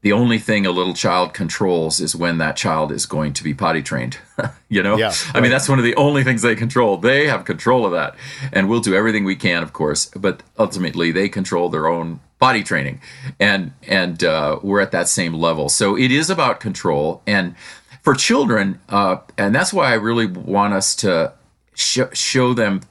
the 0.02 0.12
only 0.12 0.40
thing 0.40 0.66
a 0.66 0.72
little 0.72 0.96
child 0.96 1.34
controls 1.34 2.00
is 2.00 2.16
when 2.16 2.40
that 2.40 2.58
child 2.58 2.92
is 2.92 3.06
going 3.06 3.34
to 3.34 3.44
be 3.44 3.54
potty 3.54 3.84
trained. 3.84 4.18
you 4.70 4.82
know? 4.82 4.98
Yeah, 4.98 5.08
right. 5.08 5.32
I 5.36 5.42
mean, 5.42 5.52
that's 5.52 5.70
one 5.70 5.78
of 5.78 5.86
the 5.86 5.96
only 5.96 6.24
things 6.24 6.42
they 6.42 6.56
control. 6.56 6.98
They 6.98 7.28
have 7.28 7.46
control 7.46 7.86
of 7.86 7.92
that. 7.92 8.16
And 8.52 8.68
we'll 8.68 8.80
do 8.80 8.96
everything 8.96 9.26
we 9.26 9.36
can, 9.36 9.62
of 9.62 9.74
course, 9.74 10.08
but 10.08 10.42
ultimately 10.58 11.12
they 11.12 11.30
control 11.30 11.70
their 11.70 11.88
own 11.88 12.20
body 12.40 12.64
training. 12.64 13.00
And 13.40 13.74
and 13.88 14.24
uh, 14.24 14.60
we're 14.64 14.82
at 14.82 14.92
that 14.92 15.08
same 15.08 15.36
level. 15.36 15.70
So 15.70 15.96
it 15.96 16.12
is 16.12 16.32
about 16.32 16.60
control. 16.60 17.22
And 17.28 17.56
for 18.02 18.16
children, 18.16 18.80
uh, 18.90 19.18
and 19.38 19.54
that's 19.54 19.72
why 19.72 19.92
I 19.92 19.96
really 19.96 20.26
want 20.26 20.74
us 20.74 20.96
to 20.98 21.34
sh- 21.76 22.00
show 22.14 22.56
them 22.56 22.82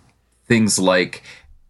things 0.46 0.78
like 0.78 1.24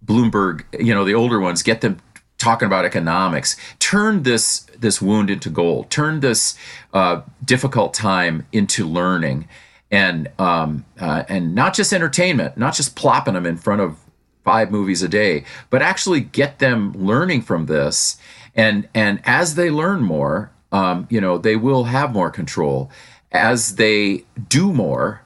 Bloomberg, 0.05 0.65
you 0.79 0.95
know, 0.95 1.05
the 1.05 1.15
older 1.15 1.41
ones, 1.41 1.63
get 1.63 1.81
them 1.81 2.01
talking 2.41 2.67
about 2.67 2.85
economics 2.85 3.57
turn 3.79 4.23
this 4.23 4.67
this 4.79 5.03
wound 5.03 5.31
into 5.31 5.51
gold. 5.51 5.91
Turn 5.91 6.21
this 6.21 6.57
uh, 6.95 7.23
difficult 7.45 7.93
time 7.93 8.47
into 8.53 8.87
learning 8.87 9.49
and 9.91 10.29
um, 10.39 10.85
uh, 10.99 11.25
and 11.29 11.55
not 11.55 11.75
just 11.75 11.93
entertainment 11.93 12.57
not 12.57 12.75
just 12.75 12.97
plopping 12.97 13.35
them 13.35 13.47
in 13.47 13.57
front 13.57 13.81
of 13.81 13.99
five 14.45 14.71
movies 14.71 15.03
a 15.03 15.09
day 15.09 15.45
but 15.69 15.83
actually 15.83 16.21
get 16.21 16.59
them 16.59 16.93
learning 16.93 17.43
from 17.43 17.67
this. 17.67 18.17
And 18.55 18.89
and 18.95 19.21
as 19.25 19.55
they 19.55 19.71
learn 19.71 20.03
more 20.03 20.51
um, 20.73 21.07
you 21.11 21.21
know 21.21 21.37
they 21.39 21.57
will 21.57 21.85
have 21.85 22.13
more 22.13 22.31
control. 22.31 22.91
As 23.33 23.77
they 23.77 24.25
do 24.49 24.73
more 24.73 25.23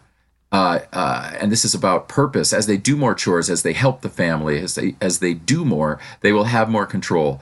uh, 0.55 0.79
uh, 0.93 1.33
and 1.41 1.51
this 1.51 1.65
is 1.65 1.75
about 1.75 2.07
purpose. 2.07 2.53
As 2.53 2.67
they 2.67 2.77
do 2.77 2.97
more 2.97 3.13
chores, 3.17 3.51
as 3.51 3.65
they 3.65 3.73
help 3.73 4.03
the 4.03 4.09
family, 4.09 4.61
as 4.61 4.77
they 4.77 4.95
as 5.01 5.19
they 5.19 5.35
do 5.35 5.65
more, 5.65 5.99
they 6.21 6.31
will 6.31 6.45
have 6.45 6.71
more 6.71 6.87
control. 6.87 7.41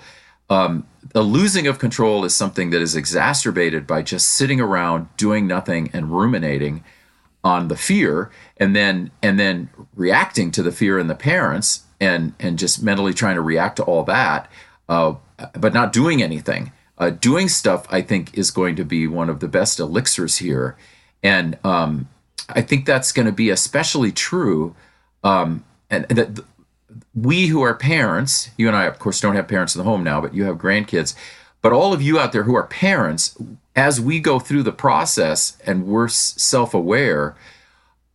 Um, 0.48 0.86
the 1.12 1.20
losing 1.20 1.66
of 1.66 1.78
control 1.78 2.24
is 2.24 2.34
something 2.34 2.70
that 2.70 2.80
is 2.80 2.96
exacerbated 2.96 3.86
by 3.86 4.00
just 4.00 4.28
sitting 4.28 4.62
around 4.62 5.14
doing 5.18 5.46
nothing 5.46 5.90
and 5.92 6.10
ruminating 6.10 6.84
on 7.44 7.68
the 7.68 7.76
fear, 7.76 8.30
and 8.56 8.74
then 8.74 9.10
and 9.22 9.38
then 9.38 9.68
reacting 9.94 10.50
to 10.52 10.62
the 10.62 10.72
fear 10.72 10.98
in 10.98 11.08
the 11.08 11.14
parents, 11.14 11.82
and 12.00 12.32
and 12.40 12.58
just 12.58 12.82
mentally 12.82 13.12
trying 13.12 13.34
to 13.34 13.42
react 13.42 13.76
to 13.76 13.82
all 13.82 14.04
that, 14.04 14.50
uh, 14.88 15.12
but 15.52 15.74
not 15.74 15.92
doing 15.92 16.22
anything. 16.22 16.72
Uh, 16.96 17.10
doing 17.10 17.50
stuff, 17.50 17.86
I 17.90 18.00
think, 18.00 18.38
is 18.38 18.50
going 18.50 18.76
to 18.76 18.86
be 18.86 19.06
one 19.06 19.28
of 19.28 19.40
the 19.40 19.48
best 19.48 19.78
elixirs 19.78 20.38
here, 20.38 20.78
and 21.22 21.58
um, 21.62 22.08
I 22.48 22.62
think 22.62 22.86
that's 22.86 23.12
going 23.12 23.26
to 23.26 23.32
be 23.32 23.50
especially 23.50 24.12
true. 24.12 24.74
Um, 25.24 25.64
and, 25.90 26.06
and 26.08 26.18
that 26.18 26.44
we 27.14 27.46
who 27.46 27.62
are 27.62 27.74
parents, 27.74 28.50
you 28.56 28.66
and 28.68 28.76
I, 28.76 28.84
of 28.84 28.98
course, 28.98 29.20
don't 29.20 29.36
have 29.36 29.48
parents 29.48 29.74
in 29.74 29.78
the 29.78 29.84
home 29.84 30.02
now, 30.02 30.20
but 30.20 30.34
you 30.34 30.44
have 30.44 30.56
grandkids. 30.56 31.14
But 31.60 31.72
all 31.72 31.92
of 31.92 32.02
you 32.02 32.18
out 32.18 32.32
there 32.32 32.42
who 32.42 32.56
are 32.56 32.66
parents, 32.66 33.36
as 33.76 34.00
we 34.00 34.18
go 34.18 34.38
through 34.38 34.64
the 34.64 34.72
process 34.72 35.56
and 35.64 35.86
we're 35.86 36.08
self 36.08 36.74
aware, 36.74 37.36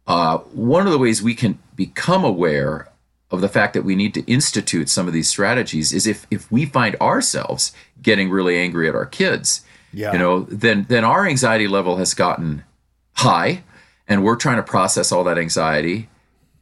uh, 0.06 0.40
one 0.40 0.86
of 0.86 0.92
the 0.92 0.98
ways 0.98 1.22
we 1.22 1.36
can 1.36 1.60
become 1.76 2.24
aware 2.24 2.90
of 3.30 3.42
the 3.42 3.50
fact 3.50 3.74
that 3.74 3.84
we 3.84 3.96
need 3.96 4.14
to 4.14 4.32
institute 4.32 4.90
some 4.90 5.08
of 5.08 5.14
these 5.14 5.28
strategies 5.28 5.92
is 5.92 6.08
if 6.08 6.26
if 6.32 6.52
we 6.52 6.66
find 6.66 6.96
ourselves 7.02 7.74
getting 8.02 8.30
really 8.30 8.58
angry 8.58 8.88
at 8.88 8.96
our 8.96 9.06
kids, 9.06 9.62
yeah. 9.94 10.14
you 10.14 10.20
know, 10.20 10.42
then 10.44 10.86
then 10.90 11.04
our 11.04 11.26
anxiety 11.26 11.68
level 11.68 11.98
has 11.98 12.14
gotten 12.14 12.64
high 13.14 13.64
and 14.08 14.24
we're 14.24 14.36
trying 14.36 14.58
to 14.58 14.64
process 14.64 15.12
all 15.12 15.24
that 15.26 15.38
anxiety 15.38 16.10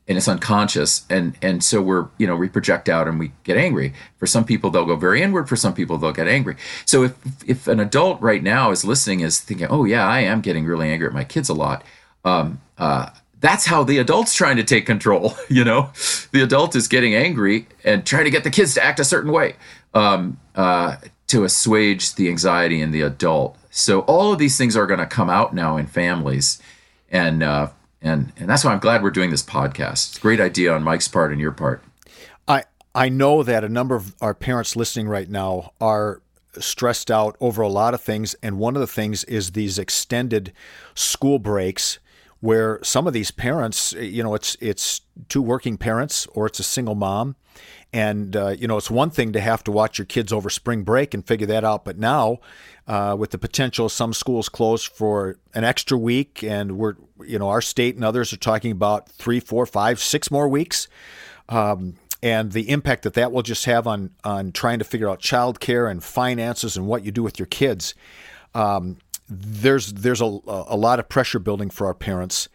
and 0.07 0.17
it's 0.17 0.27
unconscious 0.27 1.05
and 1.09 1.35
and 1.41 1.63
so 1.63 1.81
we're 1.81 2.07
you 2.17 2.27
know 2.27 2.35
we 2.35 2.47
project 2.47 2.89
out 2.89 3.07
and 3.07 3.19
we 3.19 3.31
get 3.43 3.57
angry. 3.57 3.93
For 4.17 4.27
some 4.27 4.45
people 4.45 4.69
they'll 4.69 4.85
go 4.85 4.95
very 4.95 5.21
inward. 5.21 5.49
For 5.49 5.55
some 5.55 5.73
people 5.73 5.97
they'll 5.97 6.11
get 6.11 6.27
angry. 6.27 6.57
So 6.85 7.03
if 7.03 7.15
if 7.47 7.67
an 7.67 7.79
adult 7.79 8.21
right 8.21 8.43
now 8.43 8.71
is 8.71 8.85
listening 8.85 9.21
is 9.21 9.39
thinking 9.39 9.67
oh 9.69 9.85
yeah 9.85 10.07
i 10.07 10.19
am 10.19 10.41
getting 10.41 10.65
really 10.65 10.89
angry 10.89 11.07
at 11.07 11.13
my 11.13 11.23
kids 11.23 11.49
a 11.49 11.53
lot 11.53 11.83
um, 12.23 12.61
uh, 12.77 13.09
that's 13.39 13.65
how 13.65 13.83
the 13.83 13.99
adult's 13.99 14.33
trying 14.33 14.57
to 14.57 14.63
take 14.63 14.85
control 14.85 15.35
you 15.49 15.63
know? 15.63 15.91
The 16.31 16.41
adult 16.41 16.75
is 16.75 16.87
getting 16.87 17.15
angry 17.15 17.67
and 17.83 18.05
trying 18.05 18.25
to 18.25 18.31
get 18.31 18.43
the 18.43 18.49
kids 18.49 18.73
to 18.75 18.83
act 18.83 18.99
a 18.99 19.03
certain 19.03 19.31
way 19.31 19.55
um, 19.93 20.39
uh, 20.55 20.97
to 21.27 21.43
assuage 21.43 22.15
the 22.15 22.29
anxiety 22.29 22.81
in 22.81 22.91
the 22.91 23.01
adult. 23.01 23.57
So 23.69 24.01
all 24.01 24.31
of 24.31 24.39
these 24.39 24.57
things 24.57 24.75
are 24.75 24.87
going 24.87 24.99
to 24.99 25.05
come 25.05 25.29
out 25.29 25.53
now 25.53 25.77
in 25.77 25.85
families 25.85 26.61
and 27.09 27.43
uh, 27.43 27.69
and 28.01 28.31
and 28.37 28.49
that's 28.49 28.63
why 28.63 28.71
I'm 28.71 28.79
glad 28.79 29.03
we're 29.03 29.11
doing 29.11 29.31
this 29.31 29.43
podcast. 29.43 30.09
It's 30.09 30.17
a 30.17 30.21
great 30.21 30.39
idea 30.39 30.73
on 30.73 30.83
Mike's 30.83 31.07
part 31.07 31.31
and 31.31 31.39
your 31.39 31.51
part. 31.51 31.83
I 32.47 32.63
I 32.93 33.09
know 33.09 33.43
that 33.43 33.63
a 33.63 33.69
number 33.69 33.95
of 33.95 34.15
our 34.21 34.33
parents 34.33 34.75
listening 34.75 35.07
right 35.07 35.29
now 35.29 35.73
are 35.81 36.21
stressed 36.59 37.11
out 37.11 37.35
over 37.39 37.61
a 37.61 37.67
lot 37.67 37.93
of 37.93 38.01
things, 38.01 38.35
and 38.41 38.57
one 38.57 38.75
of 38.75 38.79
the 38.79 38.87
things 38.87 39.23
is 39.25 39.51
these 39.51 39.77
extended 39.77 40.53
school 40.93 41.39
breaks 41.39 41.99
where 42.45 42.79
some 42.83 43.07
of 43.07 43.13
these 43.13 43.31
parents, 43.31 43.93
you 43.93 44.21
know, 44.21 44.35
it's 44.35 44.55
it's 44.61 45.01
two 45.29 45.41
working 45.41 45.77
parents 45.77 46.27
or 46.27 46.45
it's 46.45 46.59
a 46.59 46.63
single 46.63 46.93
mom, 46.93 47.35
and 47.91 48.35
uh, 48.35 48.49
you 48.49 48.67
know, 48.67 48.77
it's 48.77 48.91
one 48.91 49.09
thing 49.09 49.33
to 49.33 49.39
have 49.39 49.63
to 49.63 49.71
watch 49.71 49.97
your 49.97 50.05
kids 50.05 50.31
over 50.31 50.51
spring 50.51 50.83
break 50.83 51.15
and 51.15 51.25
figure 51.25 51.47
that 51.47 51.63
out, 51.63 51.83
but 51.83 51.97
now 51.97 52.37
uh, 52.87 53.15
with 53.17 53.31
the 53.31 53.39
potential 53.39 53.89
some 53.89 54.13
schools 54.13 54.47
closed 54.47 54.87
for 54.87 55.39
an 55.55 55.63
extra 55.63 55.97
week, 55.97 56.43
and 56.43 56.77
we're 56.77 56.93
you 57.25 57.39
know 57.39 57.49
our 57.49 57.61
state 57.61 57.95
and 57.95 58.05
others 58.05 58.31
are 58.31 58.37
talking 58.37 58.71
about 58.71 59.09
three, 59.09 59.39
four, 59.39 59.65
five, 59.65 59.99
six 59.99 60.29
more 60.29 60.47
weeks. 60.47 60.87
Um, 61.49 61.95
and 62.21 62.51
the 62.51 62.69
impact 62.69 63.03
that 63.03 63.15
that 63.15 63.31
will 63.31 63.43
just 63.43 63.65
have 63.65 63.87
on 63.87 64.11
on 64.23 64.51
trying 64.51 64.77
to 64.77 64.85
figure 64.85 65.09
out 65.09 65.19
childcare 65.19 65.89
and 65.89 66.03
finances 66.03 66.77
and 66.77 66.85
what 66.85 67.03
you 67.03 67.11
do 67.11 67.23
with 67.23 67.39
your 67.39 67.47
kids. 67.47 67.95
Um, 68.53 68.97
there's 69.27 69.93
there's 69.93 70.21
a, 70.21 70.25
a 70.25 70.77
lot 70.77 70.99
of 70.99 71.09
pressure 71.09 71.39
building 71.39 71.69
for 71.69 71.87
our 71.87 71.93
parents, 71.93 72.49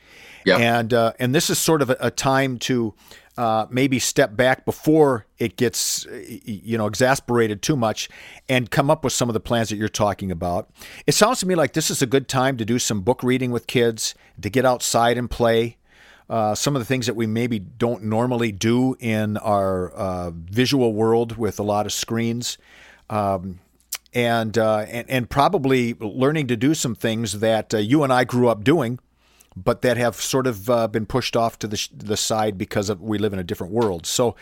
yeah. 0.44 0.56
and 0.56 0.94
uh, 0.94 1.12
and 1.18 1.34
this 1.34 1.50
is 1.50 1.58
sort 1.58 1.82
of 1.82 1.90
a, 1.90 1.96
a 2.00 2.10
time 2.10 2.58
to 2.60 2.94
uh, 3.36 3.66
maybe 3.70 3.98
step 3.98 4.36
back 4.36 4.64
before 4.64 5.26
it 5.38 5.56
gets 5.56 6.06
you 6.44 6.76
know 6.76 6.86
exasperated 6.86 7.62
too 7.62 7.76
much 7.76 8.08
and 8.48 8.70
come 8.70 8.90
up 8.90 9.02
with 9.02 9.12
some 9.12 9.28
of 9.28 9.32
the 9.32 9.40
plans 9.40 9.70
that 9.70 9.76
you're 9.76 9.88
talking 9.88 10.30
about. 10.30 10.70
It 11.06 11.12
sounds 11.12 11.40
to 11.40 11.46
me 11.46 11.54
like 11.54 11.72
this 11.72 11.90
is 11.90 12.02
a 12.02 12.06
good 12.06 12.28
time 12.28 12.56
to 12.58 12.64
do 12.64 12.78
some 12.78 13.00
book 13.00 13.22
reading 13.22 13.50
with 13.50 13.66
kids 13.66 14.14
to 14.40 14.50
get 14.50 14.64
outside 14.64 15.18
and 15.18 15.30
play. 15.30 15.76
Uh, 16.28 16.54
some 16.54 16.76
of 16.76 16.80
the 16.80 16.86
things 16.86 17.06
that 17.06 17.14
we 17.14 17.26
maybe 17.26 17.58
don't 17.58 18.04
normally 18.04 18.52
do 18.52 18.94
in 19.00 19.36
our 19.38 19.90
uh, 19.90 20.30
visual 20.30 20.92
world 20.92 21.36
with 21.36 21.58
a 21.58 21.64
lot 21.64 21.86
of 21.86 21.92
screens. 21.92 22.56
Um, 23.08 23.58
and, 24.12 24.58
uh, 24.58 24.78
and 24.88 25.08
and 25.08 25.30
probably 25.30 25.94
learning 25.94 26.48
to 26.48 26.56
do 26.56 26.74
some 26.74 26.94
things 26.94 27.40
that 27.40 27.72
uh, 27.74 27.78
you 27.78 28.02
and 28.02 28.12
I 28.12 28.24
grew 28.24 28.48
up 28.48 28.64
doing 28.64 28.98
but 29.56 29.82
that 29.82 29.96
have 29.96 30.16
sort 30.16 30.46
of 30.46 30.70
uh, 30.70 30.88
been 30.88 31.06
pushed 31.06 31.36
off 31.36 31.58
to 31.58 31.66
the, 31.66 31.88
the 31.94 32.16
side 32.16 32.56
because 32.56 32.88
of, 32.88 33.00
we 33.00 33.18
live 33.18 33.32
in 33.32 33.38
a 33.38 33.44
different 33.44 33.72
world. 33.72 34.06
So 34.06 34.36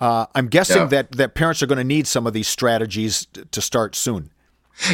uh, 0.00 0.26
I'm 0.34 0.48
guessing 0.48 0.82
yeah. 0.82 0.86
that, 0.86 1.12
that 1.12 1.34
parents 1.34 1.62
are 1.62 1.66
going 1.66 1.78
to 1.78 1.84
need 1.84 2.06
some 2.06 2.26
of 2.26 2.32
these 2.32 2.48
strategies 2.48 3.26
to 3.50 3.60
start 3.60 3.94
soon. 3.94 4.30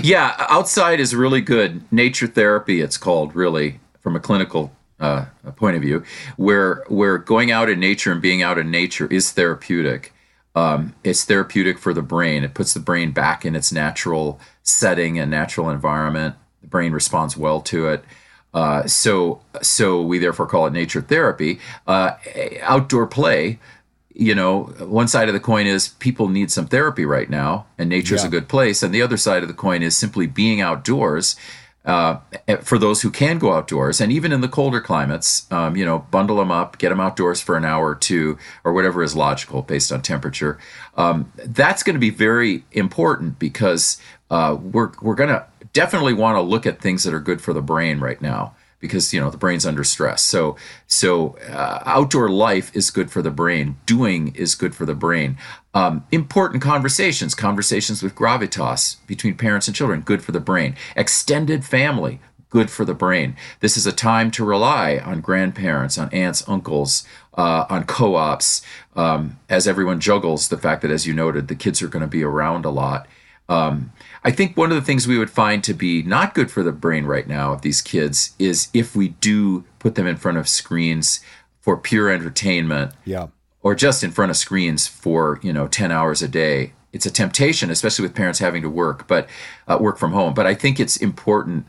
Yeah, 0.02 0.34
outside 0.38 1.00
is 1.00 1.14
really 1.14 1.40
good. 1.40 1.90
Nature 1.92 2.26
therapy, 2.26 2.80
it's 2.80 2.96
called, 2.96 3.34
really, 3.34 3.78
from 4.00 4.16
a 4.16 4.20
clinical 4.20 4.72
uh, 4.98 5.26
point 5.54 5.76
of 5.76 5.82
view, 5.82 6.02
where 6.36 6.84
where 6.88 7.16
going 7.16 7.52
out 7.52 7.70
in 7.70 7.78
nature 7.78 8.10
and 8.10 8.20
being 8.20 8.42
out 8.42 8.58
in 8.58 8.72
nature 8.72 9.06
is 9.06 9.30
therapeutic. 9.30 10.12
Um, 10.54 10.94
it's 11.04 11.24
therapeutic 11.24 11.78
for 11.78 11.94
the 11.94 12.02
brain. 12.02 12.42
It 12.42 12.54
puts 12.54 12.74
the 12.74 12.80
brain 12.80 13.12
back 13.12 13.44
in 13.44 13.54
its 13.54 13.70
natural 13.70 14.40
setting 14.62 15.18
and 15.18 15.30
natural 15.30 15.70
environment. 15.70 16.34
The 16.62 16.68
brain 16.68 16.92
responds 16.92 17.36
well 17.36 17.60
to 17.62 17.88
it. 17.88 18.04
Uh, 18.54 18.86
so, 18.86 19.40
so 19.62 20.02
we 20.02 20.18
therefore 20.18 20.46
call 20.46 20.66
it 20.66 20.72
nature 20.72 21.02
therapy. 21.02 21.60
Uh, 21.86 22.12
outdoor 22.62 23.06
play, 23.06 23.58
you 24.14 24.34
know, 24.34 24.64
one 24.80 25.06
side 25.06 25.28
of 25.28 25.34
the 25.34 25.40
coin 25.40 25.66
is 25.66 25.88
people 25.88 26.28
need 26.28 26.50
some 26.50 26.66
therapy 26.66 27.04
right 27.04 27.30
now, 27.30 27.66
and 27.78 27.88
nature's 27.88 28.22
yeah. 28.22 28.28
a 28.28 28.30
good 28.30 28.48
place. 28.48 28.82
And 28.82 28.92
the 28.92 29.02
other 29.02 29.16
side 29.16 29.42
of 29.42 29.48
the 29.48 29.54
coin 29.54 29.82
is 29.82 29.96
simply 29.96 30.26
being 30.26 30.60
outdoors. 30.60 31.36
Uh, 31.88 32.20
for 32.60 32.78
those 32.78 33.00
who 33.00 33.10
can 33.10 33.38
go 33.38 33.54
outdoors, 33.54 33.98
and 33.98 34.12
even 34.12 34.30
in 34.30 34.42
the 34.42 34.48
colder 34.48 34.78
climates, 34.78 35.50
um, 35.50 35.74
you 35.74 35.86
know, 35.86 36.00
bundle 36.10 36.36
them 36.36 36.50
up, 36.50 36.76
get 36.76 36.90
them 36.90 37.00
outdoors 37.00 37.40
for 37.40 37.56
an 37.56 37.64
hour 37.64 37.88
or 37.88 37.94
two, 37.94 38.36
or 38.62 38.74
whatever 38.74 39.02
is 39.02 39.16
logical 39.16 39.62
based 39.62 39.90
on 39.90 40.02
temperature. 40.02 40.58
Um, 40.98 41.32
that's 41.36 41.82
going 41.82 41.94
to 41.94 42.00
be 42.00 42.10
very 42.10 42.62
important 42.72 43.38
because 43.38 43.98
uh, 44.30 44.58
we're 44.60 44.92
we're 45.00 45.14
going 45.14 45.30
to 45.30 45.46
definitely 45.72 46.12
want 46.12 46.36
to 46.36 46.42
look 46.42 46.66
at 46.66 46.78
things 46.78 47.04
that 47.04 47.14
are 47.14 47.20
good 47.20 47.40
for 47.40 47.54
the 47.54 47.62
brain 47.62 48.00
right 48.00 48.20
now. 48.20 48.54
Because 48.80 49.12
you 49.12 49.20
know 49.20 49.30
the 49.30 49.36
brain's 49.36 49.66
under 49.66 49.84
stress. 49.84 50.22
So 50.22 50.56
so 50.86 51.36
uh, 51.50 51.82
outdoor 51.84 52.28
life 52.28 52.74
is 52.74 52.90
good 52.90 53.10
for 53.10 53.22
the 53.22 53.30
brain. 53.30 53.76
Doing 53.86 54.34
is 54.34 54.54
good 54.54 54.74
for 54.74 54.86
the 54.86 54.94
brain. 54.94 55.36
Um, 55.74 56.04
important 56.10 56.62
conversations, 56.62 57.34
conversations 57.34 58.02
with 58.02 58.14
gravitas 58.14 58.96
between 59.06 59.36
parents 59.36 59.68
and 59.68 59.76
children, 59.76 60.00
good 60.00 60.22
for 60.22 60.32
the 60.32 60.40
brain. 60.40 60.76
Extended 60.96 61.64
family, 61.64 62.20
good 62.50 62.70
for 62.70 62.84
the 62.84 62.94
brain. 62.94 63.36
This 63.60 63.76
is 63.76 63.86
a 63.86 63.92
time 63.92 64.30
to 64.32 64.44
rely 64.44 64.98
on 64.98 65.20
grandparents, 65.20 65.98
on 65.98 66.08
aunts, 66.12 66.46
uncles, 66.48 67.04
uh, 67.34 67.66
on 67.68 67.84
co 67.84 68.16
ops, 68.16 68.62
um, 68.96 69.38
as 69.48 69.68
everyone 69.68 70.00
juggles 70.00 70.48
the 70.48 70.58
fact 70.58 70.82
that, 70.82 70.90
as 70.90 71.06
you 71.06 71.14
noted, 71.14 71.48
the 71.48 71.54
kids 71.54 71.82
are 71.82 71.88
going 71.88 72.02
to 72.02 72.08
be 72.08 72.24
around 72.24 72.64
a 72.64 72.70
lot. 72.70 73.06
Um, 73.48 73.92
I 74.24 74.30
think 74.30 74.56
one 74.56 74.70
of 74.70 74.76
the 74.76 74.82
things 74.82 75.06
we 75.06 75.18
would 75.18 75.30
find 75.30 75.62
to 75.64 75.74
be 75.74 76.02
not 76.02 76.34
good 76.34 76.50
for 76.50 76.62
the 76.62 76.72
brain 76.72 77.04
right 77.04 77.26
now 77.26 77.52
of 77.52 77.62
these 77.62 77.80
kids 77.80 78.34
is 78.38 78.68
if 78.74 78.96
we 78.96 79.08
do 79.08 79.64
put 79.78 79.94
them 79.94 80.06
in 80.06 80.16
front 80.16 80.38
of 80.38 80.48
screens 80.48 81.20
for 81.60 81.76
pure 81.76 82.10
entertainment. 82.10 82.92
Yeah. 83.04 83.28
Or 83.60 83.74
just 83.74 84.02
in 84.02 84.10
front 84.10 84.30
of 84.30 84.36
screens 84.36 84.86
for, 84.86 85.38
you 85.42 85.52
know, 85.52 85.68
10 85.68 85.90
hours 85.90 86.22
a 86.22 86.28
day. 86.28 86.72
It's 86.92 87.04
a 87.04 87.10
temptation, 87.10 87.70
especially 87.70 88.04
with 88.04 88.14
parents 88.14 88.38
having 88.38 88.62
to 88.62 88.70
work, 88.70 89.06
but 89.06 89.28
uh, 89.66 89.76
work 89.78 89.98
from 89.98 90.12
home. 90.12 90.32
But 90.32 90.46
I 90.46 90.54
think 90.54 90.80
it's 90.80 90.96
important 90.96 91.66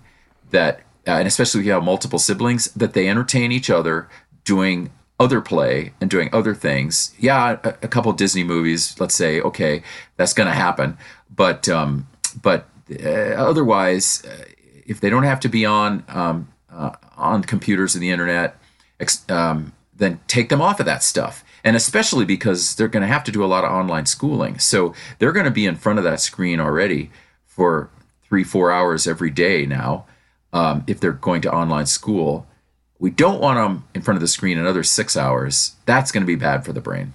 that, 0.51 0.79
uh, 1.05 1.11
and 1.11 1.27
especially 1.27 1.59
if 1.59 1.65
you 1.65 1.73
have 1.73 1.83
multiple 1.83 2.19
siblings, 2.19 2.71
that 2.71 2.93
they 2.93 3.09
entertain 3.09 3.51
each 3.51 3.69
other 3.69 4.07
doing 4.45 4.91
other 5.19 5.41
play 5.41 5.91
and 5.99 6.09
doing 6.09 6.29
other 6.31 6.55
things. 6.55 7.13
Yeah, 7.19 7.57
a, 7.63 7.69
a 7.81 7.87
couple 7.89 8.13
Disney 8.13 8.45
movies, 8.45 8.97
let's 8.99 9.15
say, 9.15 9.41
okay, 9.41 9.83
that's 10.15 10.33
going 10.33 10.47
to 10.47 10.55
happen. 10.55 10.97
But 11.29 11.67
um, 11.67 12.07
but 12.41 12.67
uh, 12.91 13.09
otherwise, 13.09 14.23
uh, 14.25 14.45
if 14.85 14.99
they 14.99 15.09
don't 15.09 15.23
have 15.23 15.39
to 15.41 15.49
be 15.49 15.65
on 15.65 16.03
um, 16.07 16.49
uh, 16.71 16.91
on 17.17 17.43
computers 17.43 17.95
and 17.95 18.03
the 18.03 18.09
internet, 18.09 18.57
um, 19.29 19.73
then 19.95 20.19
take 20.27 20.49
them 20.49 20.61
off 20.61 20.79
of 20.79 20.85
that 20.85 21.03
stuff. 21.03 21.43
And 21.63 21.75
especially 21.75 22.25
because 22.25 22.75
they're 22.75 22.87
going 22.87 23.01
to 23.01 23.07
have 23.07 23.23
to 23.25 23.31
do 23.31 23.43
a 23.43 23.47
lot 23.47 23.65
of 23.65 23.71
online 23.71 24.05
schooling, 24.05 24.59
so 24.59 24.93
they're 25.17 25.33
going 25.33 25.45
to 25.45 25.51
be 25.51 25.65
in 25.65 25.75
front 25.75 25.99
of 25.99 26.05
that 26.05 26.21
screen 26.21 26.59
already 26.59 27.11
for 27.45 27.89
three, 28.23 28.43
four 28.43 28.71
hours 28.71 29.07
every 29.07 29.29
day 29.29 29.65
now. 29.65 30.05
Um, 30.53 30.83
if 30.87 30.99
they're 30.99 31.11
going 31.11 31.41
to 31.41 31.53
online 31.53 31.85
school, 31.85 32.47
we 32.97 33.09
don't 33.09 33.41
want 33.41 33.57
them 33.57 33.87
in 33.93 34.01
front 34.01 34.17
of 34.17 34.21
the 34.21 34.27
screen 34.27 34.57
another 34.57 34.83
six 34.83 35.17
hours. 35.17 35.75
That's 35.85 36.11
going 36.11 36.23
to 36.23 36.27
be 36.27 36.35
bad 36.35 36.65
for 36.65 36.73
the 36.73 36.81
brain. 36.81 37.13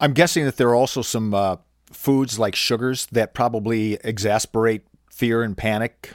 I'm 0.00 0.14
guessing 0.14 0.44
that 0.46 0.56
there 0.56 0.68
are 0.68 0.74
also 0.74 1.02
some 1.02 1.34
uh, 1.34 1.56
foods 1.92 2.38
like 2.38 2.54
sugars 2.54 3.06
that 3.06 3.34
probably 3.34 3.94
exasperate 4.04 4.82
fear 5.10 5.42
and 5.42 5.56
panic. 5.56 6.10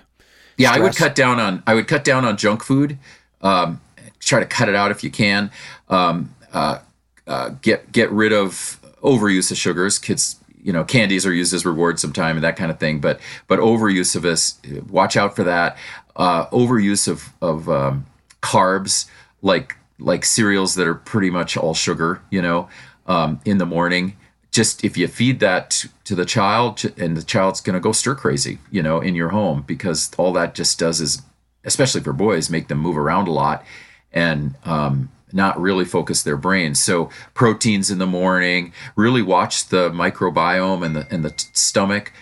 Yeah, 0.57 0.69
stress. 0.69 0.79
I 0.79 0.83
would 0.83 0.95
cut 0.95 1.15
down 1.15 1.39
on 1.39 1.63
I 1.67 1.73
would 1.73 1.87
cut 1.87 2.03
down 2.03 2.25
on 2.25 2.37
junk 2.37 2.63
food. 2.63 2.97
Um, 3.41 3.81
try 4.19 4.39
to 4.39 4.45
cut 4.45 4.69
it 4.69 4.75
out 4.75 4.91
if 4.91 5.03
you 5.03 5.11
can. 5.11 5.51
Um, 5.89 6.33
uh, 6.53 6.79
uh, 7.27 7.49
get 7.61 7.91
get 7.91 8.11
rid 8.11 8.33
of 8.33 8.79
overuse 9.03 9.51
of 9.51 9.57
sugars. 9.57 9.99
Kids, 9.99 10.37
you 10.61 10.73
know, 10.73 10.83
candies 10.83 11.25
are 11.25 11.33
used 11.33 11.53
as 11.53 11.65
rewards 11.65 12.01
sometime 12.01 12.37
and 12.37 12.43
that 12.43 12.55
kind 12.55 12.71
of 12.71 12.79
thing. 12.79 12.99
But 12.99 13.19
but 13.47 13.59
overuse 13.59 14.15
of 14.15 14.21
this, 14.21 14.59
watch 14.89 15.17
out 15.17 15.35
for 15.35 15.43
that. 15.43 15.77
Uh, 16.15 16.47
overuse 16.47 17.07
of 17.07 17.33
of 17.41 17.69
um, 17.69 18.05
carbs 18.41 19.07
like 19.41 19.75
like 19.99 20.25
cereals 20.25 20.75
that 20.75 20.87
are 20.87 20.95
pretty 20.95 21.29
much 21.29 21.57
all 21.57 21.73
sugar, 21.73 22.21
you 22.29 22.41
know, 22.41 22.67
um, 23.07 23.39
in 23.45 23.57
the 23.57 23.65
morning. 23.65 24.15
Just 24.55 24.85
if 24.85 24.95
you 24.95 25.09
feed 25.09 25.41
that 25.41 25.85
to 26.05 26.15
the 26.15 26.23
child, 26.23 26.85
and 26.97 27.17
the 27.17 27.23
child's 27.23 27.59
going 27.59 27.73
to 27.73 27.81
go 27.81 27.91
stir 27.91 28.15
crazy, 28.15 28.59
you 28.71 28.81
know, 28.81 29.01
in 29.01 29.13
your 29.13 29.29
home 29.29 29.65
because 29.67 30.11
all 30.17 30.31
that 30.31 30.55
just 30.55 30.79
does 30.79 31.01
is, 31.01 31.23
especially 31.65 31.99
for 31.99 32.13
boys, 32.13 32.49
make 32.49 32.69
them 32.69 32.77
move 32.77 32.97
around 32.97 33.27
a 33.27 33.31
lot 33.31 33.65
and 34.13 34.55
um, 34.63 35.09
not 35.33 35.59
really 35.59 35.83
focus 35.83 36.23
their 36.23 36.37
brains. 36.37 36.79
So 36.79 37.09
proteins 37.33 37.91
in 37.91 37.97
the 37.97 38.07
morning, 38.07 38.71
really 38.95 39.21
watch 39.21 39.67
the 39.67 39.89
microbiome 39.89 40.85
and 40.85 40.95
the 40.95 41.05
and 41.11 41.25
the 41.25 41.31
t- 41.31 41.49
stomach 41.51 42.13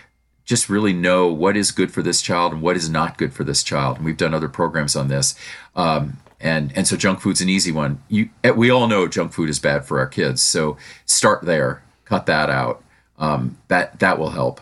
just 0.44 0.68
really 0.68 0.92
know 0.92 1.28
what 1.28 1.56
is 1.56 1.70
good 1.70 1.92
for 1.92 2.02
this 2.02 2.20
child 2.20 2.52
and 2.52 2.62
what 2.62 2.76
is 2.76 2.90
not 2.90 3.16
good 3.16 3.32
for 3.32 3.44
this 3.44 3.62
child. 3.62 3.98
And 3.98 4.04
we've 4.04 4.16
done 4.16 4.34
other 4.34 4.48
programs 4.48 4.96
on 4.96 5.06
this. 5.06 5.36
Um, 5.76 6.18
and 6.40 6.76
and 6.76 6.88
so 6.88 6.96
junk 6.96 7.20
food's 7.20 7.40
an 7.40 7.48
easy 7.48 7.70
one. 7.70 8.02
You 8.08 8.28
eh, 8.42 8.50
we 8.50 8.70
all 8.70 8.88
know 8.88 9.06
junk 9.06 9.32
food 9.32 9.48
is 9.48 9.60
bad 9.60 9.84
for 9.84 10.00
our 10.00 10.08
kids. 10.08 10.42
So 10.42 10.76
start 11.06 11.42
there, 11.42 11.83
cut 12.04 12.26
that 12.26 12.50
out. 12.50 12.82
Um, 13.18 13.58
that 13.68 14.00
that 14.00 14.18
will 14.18 14.30
help. 14.30 14.60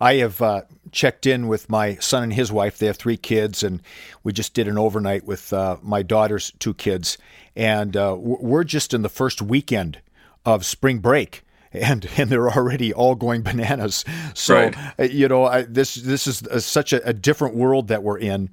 I 0.00 0.14
have 0.14 0.42
uh, 0.42 0.62
checked 0.90 1.26
in 1.26 1.48
with 1.48 1.70
my 1.70 1.94
son 1.96 2.24
and 2.24 2.32
his 2.32 2.52
wife. 2.52 2.76
They 2.76 2.86
have 2.86 2.96
three 2.96 3.16
kids, 3.16 3.62
and 3.62 3.80
we 4.22 4.32
just 4.32 4.52
did 4.52 4.68
an 4.68 4.76
overnight 4.76 5.24
with 5.24 5.52
uh, 5.52 5.76
my 5.82 6.02
daughter's 6.02 6.52
two 6.58 6.74
kids. 6.74 7.18
And 7.54 7.96
uh, 7.96 8.16
we're 8.18 8.64
just 8.64 8.92
in 8.92 9.02
the 9.02 9.08
first 9.08 9.40
weekend 9.40 10.00
of 10.44 10.64
spring 10.66 10.98
break 10.98 11.44
and 11.72 12.08
and 12.16 12.30
they're 12.30 12.50
already 12.50 12.92
all 12.92 13.14
going 13.14 13.42
bananas. 13.42 14.04
So 14.34 14.54
right. 14.54 14.76
Uh, 14.98 15.04
you 15.04 15.28
know, 15.28 15.44
I, 15.44 15.62
this 15.62 15.94
this 15.94 16.26
is 16.26 16.42
a, 16.42 16.60
such 16.60 16.92
a, 16.92 17.06
a, 17.08 17.12
different 17.12 17.54
world 17.54 17.88
that 17.88 18.02
we're 18.02 18.18
in. 18.18 18.50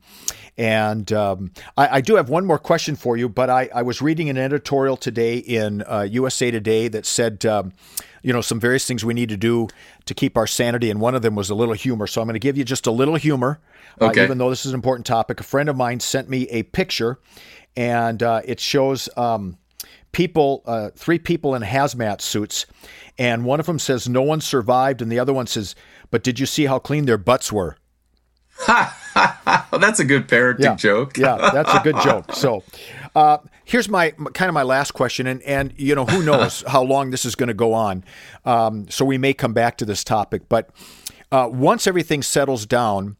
And 0.57 1.11
um, 1.13 1.51
I, 1.77 1.87
I, 1.87 2.01
do 2.01 2.15
have 2.15 2.27
one 2.27 2.45
more 2.45 2.57
question 2.57 2.97
for 2.97 3.15
you, 3.15 3.29
but 3.29 3.49
I, 3.49 3.69
I 3.73 3.81
was 3.81 4.01
reading 4.01 4.29
an 4.29 4.37
editorial 4.37 4.97
today 4.97 5.37
in 5.37 5.83
uh, 5.83 6.01
USA 6.11 6.51
Today 6.51 6.89
that 6.89 7.05
said, 7.05 7.45
um, 7.45 7.71
you 8.23 8.33
know, 8.33 8.41
some 8.41 8.59
various 8.59 8.85
things 8.85 9.05
we 9.05 9.13
need 9.13 9.29
to 9.29 9.37
do 9.37 9.69
to 10.03 10.13
keep 10.13 10.35
our 10.35 10.47
sanity, 10.47 10.89
and 10.89 10.99
one 10.99 11.15
of 11.15 11.21
them 11.21 11.33
was 11.33 11.49
a 11.49 11.55
little 11.55 11.75
humor. 11.75 12.07
So 12.07 12.19
I'm 12.19 12.27
going 12.27 12.33
to 12.33 12.39
give 12.39 12.57
you 12.57 12.65
just 12.65 12.87
a 12.87 12.91
little 12.91 13.15
humor, 13.15 13.61
uh, 14.01 14.07
okay. 14.07 14.19
uh, 14.19 14.23
even 14.25 14.37
though 14.37 14.49
this 14.49 14.65
is 14.65 14.73
an 14.73 14.75
important 14.75 15.05
topic. 15.05 15.39
A 15.39 15.43
friend 15.43 15.69
of 15.69 15.77
mine 15.77 16.01
sent 16.01 16.29
me 16.29 16.43
a 16.49 16.63
picture, 16.63 17.19
and 17.77 18.21
uh, 18.21 18.41
it 18.43 18.59
shows. 18.59 19.07
Um, 19.15 19.57
people, 20.19 20.61
uh, 20.65 20.89
three 20.97 21.17
people 21.17 21.55
in 21.55 21.61
hazmat 21.61 22.19
suits, 22.19 22.65
and 23.17 23.45
one 23.45 23.57
of 23.61 23.67
them 23.67 23.79
says 23.79 24.09
no 24.09 24.21
one 24.21 24.41
survived, 24.41 25.01
and 25.01 25.09
the 25.09 25.17
other 25.17 25.31
one 25.31 25.47
says, 25.47 25.75
"But 26.11 26.23
did 26.23 26.41
you 26.41 26.45
see 26.45 26.65
how 26.65 26.77
clean 26.77 27.05
their 27.05 27.17
butts 27.17 27.53
were?" 27.53 27.77
well, 28.67 28.91
that's 29.79 30.01
a 30.01 30.03
good 30.03 30.27
parenting 30.27 30.59
yeah, 30.59 30.75
joke. 30.75 31.17
yeah, 31.17 31.51
that's 31.53 31.73
a 31.73 31.79
good 31.79 31.95
joke. 32.03 32.33
So, 32.33 32.65
uh, 33.15 33.37
here's 33.63 33.87
my 33.87 34.11
kind 34.33 34.49
of 34.49 34.53
my 34.53 34.63
last 34.63 34.91
question, 34.91 35.25
and 35.25 35.41
and 35.43 35.73
you 35.77 35.95
know 35.95 36.05
who 36.05 36.21
knows 36.21 36.65
how 36.67 36.83
long 36.83 37.11
this 37.11 37.23
is 37.23 37.35
going 37.35 37.47
to 37.47 37.53
go 37.53 37.71
on. 37.73 38.03
Um, 38.43 38.89
so 38.89 39.05
we 39.05 39.17
may 39.17 39.33
come 39.33 39.53
back 39.53 39.77
to 39.77 39.85
this 39.85 40.03
topic, 40.03 40.49
but 40.49 40.69
uh, 41.31 41.47
once 41.49 41.87
everything 41.87 42.23
settles 42.23 42.65
down, 42.65 43.15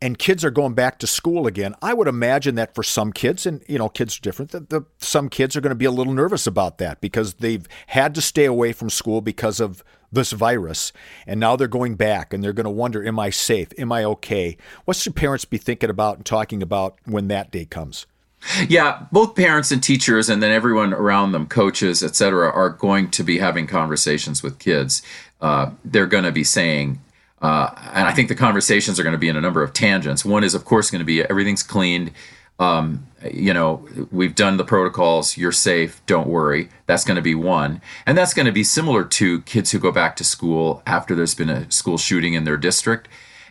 and 0.00 0.18
kids 0.18 0.44
are 0.44 0.50
going 0.50 0.74
back 0.74 0.98
to 1.00 1.06
school 1.06 1.46
again, 1.46 1.74
I 1.82 1.94
would 1.94 2.08
imagine 2.08 2.54
that 2.54 2.74
for 2.74 2.82
some 2.82 3.12
kids, 3.12 3.46
and 3.46 3.62
you 3.68 3.78
know, 3.78 3.88
kids 3.88 4.18
are 4.18 4.20
different. 4.20 4.52
That 4.52 4.70
the, 4.70 4.82
some 4.98 5.28
kids 5.28 5.56
are 5.56 5.60
going 5.60 5.70
to 5.70 5.76
be 5.76 5.84
a 5.84 5.90
little 5.90 6.14
nervous 6.14 6.46
about 6.46 6.78
that 6.78 7.00
because 7.00 7.34
they've 7.34 7.66
had 7.88 8.14
to 8.14 8.22
stay 8.22 8.44
away 8.44 8.72
from 8.72 8.90
school 8.90 9.20
because 9.20 9.60
of 9.60 9.82
this 10.12 10.32
virus, 10.32 10.92
and 11.26 11.38
now 11.40 11.56
they're 11.56 11.68
going 11.68 11.96
back, 11.96 12.32
and 12.32 12.42
they're 12.42 12.52
going 12.52 12.64
to 12.64 12.70
wonder, 12.70 13.06
"Am 13.06 13.18
I 13.18 13.30
safe? 13.30 13.68
Am 13.78 13.90
I 13.92 14.04
okay?" 14.04 14.56
What 14.84 14.96
should 14.96 15.16
parents 15.16 15.44
be 15.44 15.58
thinking 15.58 15.90
about 15.90 16.16
and 16.16 16.26
talking 16.26 16.62
about 16.62 16.96
when 17.04 17.28
that 17.28 17.50
day 17.50 17.64
comes? 17.64 18.06
Yeah, 18.68 19.06
both 19.10 19.34
parents 19.34 19.72
and 19.72 19.82
teachers, 19.82 20.28
and 20.28 20.40
then 20.40 20.52
everyone 20.52 20.94
around 20.94 21.32
them, 21.32 21.46
coaches, 21.46 22.04
etc., 22.04 22.50
are 22.50 22.70
going 22.70 23.10
to 23.10 23.24
be 23.24 23.38
having 23.38 23.66
conversations 23.66 24.44
with 24.44 24.60
kids. 24.60 25.02
Uh, 25.40 25.70
they're 25.84 26.06
going 26.06 26.24
to 26.24 26.32
be 26.32 26.44
saying, 26.44 27.00
uh, 27.40 27.70
and 27.92 28.06
I 28.08 28.12
think 28.12 28.28
the 28.28 28.34
conversations 28.34 28.98
are 28.98 29.02
going 29.02 29.12
to 29.12 29.18
be 29.18 29.28
in 29.28 29.36
a 29.36 29.40
number 29.40 29.62
of 29.62 29.72
tangents. 29.72 30.24
One 30.24 30.42
is, 30.42 30.54
of 30.54 30.64
course, 30.64 30.90
going 30.90 31.00
to 31.00 31.04
be 31.04 31.22
everything's 31.22 31.62
cleaned. 31.62 32.10
Um, 32.58 33.06
you 33.32 33.54
know, 33.54 33.86
we've 34.10 34.34
done 34.34 34.56
the 34.56 34.64
protocols. 34.64 35.36
You're 35.36 35.52
safe. 35.52 36.02
Don't 36.06 36.26
worry. 36.26 36.68
That's 36.86 37.04
going 37.04 37.16
to 37.16 37.22
be 37.22 37.34
one, 37.36 37.80
and 38.06 38.18
that's 38.18 38.34
going 38.34 38.46
to 38.46 38.52
be 38.52 38.64
similar 38.64 39.04
to 39.04 39.42
kids 39.42 39.70
who 39.70 39.78
go 39.78 39.92
back 39.92 40.16
to 40.16 40.24
school 40.24 40.82
after 40.86 41.14
there's 41.14 41.34
been 41.34 41.50
a 41.50 41.70
school 41.70 41.98
shooting 41.98 42.34
in 42.34 42.42
their 42.42 42.56
district, 42.56 43.06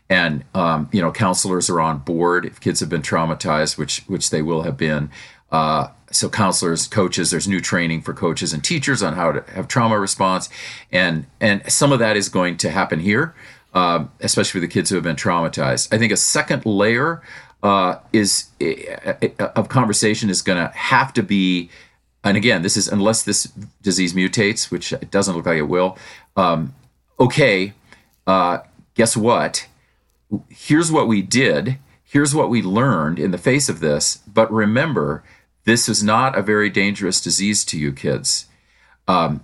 and 0.10 0.44
um, 0.54 0.90
you 0.92 1.02
know, 1.02 1.12
counselors 1.12 1.70
are 1.70 1.80
on 1.80 2.00
board 2.00 2.46
if 2.46 2.60
kids 2.60 2.82
have 2.82 2.90
been 2.90 3.02
traumatized, 3.02 3.78
which 3.78 4.00
which 4.08 4.30
they 4.30 4.42
will 4.42 4.64
have 4.64 4.76
been. 4.76 5.10
Uh, 5.50 5.88
so 6.12 6.30
counselors, 6.30 6.88
coaches, 6.88 7.32
there's 7.32 7.48
new 7.48 7.62
training 7.62 8.02
for 8.02 8.14
coaches 8.14 8.52
and 8.52 8.64
teachers 8.64 9.02
on 9.02 9.14
how 9.14 9.32
to 9.32 9.52
have 9.52 9.70
trauma 9.70 9.98
response, 9.98 10.50
and 10.92 11.26
and 11.40 11.70
some 11.72 11.94
of 11.94 12.00
that 12.00 12.18
is 12.18 12.28
going 12.28 12.58
to 12.58 12.70
happen 12.70 13.00
here 13.00 13.34
um, 13.78 14.12
especially 14.22 14.60
for 14.60 14.60
the 14.60 14.68
kids 14.68 14.90
who 14.90 14.96
have 14.96 15.04
been 15.04 15.16
traumatized. 15.16 15.94
I 15.94 16.00
think 16.00 16.12
a 16.12 16.18
second 16.18 16.66
layer 16.66 17.22
uh, 17.62 18.00
is 18.12 18.48
uh, 18.60 19.50
of 19.56 19.70
conversation 19.70 20.32
is 20.32 20.42
going 20.42 20.58
to 20.58 20.76
have 20.76 21.14
to 21.14 21.22
be, 21.22 21.70
and 22.24 22.36
again, 22.36 22.64
this 22.64 22.76
is 22.76 22.88
unless 22.88 23.22
this 23.22 23.44
disease 23.84 24.16
mutates, 24.16 24.72
which 24.72 24.94
it 24.94 25.12
doesn't 25.12 25.36
look 25.36 25.46
like 25.46 25.60
it 25.60 25.70
will. 25.70 25.96
Um, 26.36 26.74
okay, 27.20 27.74
uh, 28.26 28.60
guess 28.96 29.16
what? 29.16 29.68
Here's 30.50 30.92
what 30.92 31.08
we 31.08 31.22
did. 31.22 31.78
Here's 32.04 32.34
what 32.34 32.50
we 32.50 32.64
learned 32.64 33.20
in 33.20 33.30
the 33.30 33.38
face 33.38 33.70
of 33.70 33.80
this. 33.80 34.18
But 34.26 34.52
remember, 34.52 35.24
this 35.66 35.88
is 35.88 36.02
not 36.02 36.36
a 36.36 36.42
very 36.42 36.72
dangerous 36.72 37.22
disease 37.22 37.64
to 37.66 37.78
you 37.78 37.94
kids. 37.94 38.48
Um, 39.08 39.44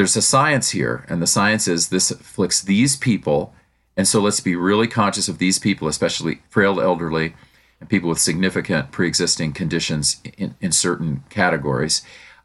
there's 0.00 0.16
a 0.16 0.22
science 0.22 0.70
here, 0.70 1.04
and 1.10 1.20
the 1.20 1.26
science 1.26 1.68
is 1.68 1.90
this 1.90 2.10
afflicts 2.10 2.62
these 2.62 2.96
people. 2.96 3.52
And 3.98 4.08
so 4.08 4.18
let's 4.18 4.40
be 4.40 4.56
really 4.56 4.86
conscious 4.86 5.28
of 5.28 5.36
these 5.36 5.58
people, 5.58 5.88
especially 5.88 6.40
frail 6.48 6.80
elderly, 6.80 7.34
and 7.80 7.86
people 7.86 8.08
with 8.08 8.18
significant 8.18 8.92
pre-existing 8.92 9.52
conditions 9.52 10.22
in, 10.38 10.54
in 10.58 10.72
certain 10.72 11.22
categories. 11.28 12.00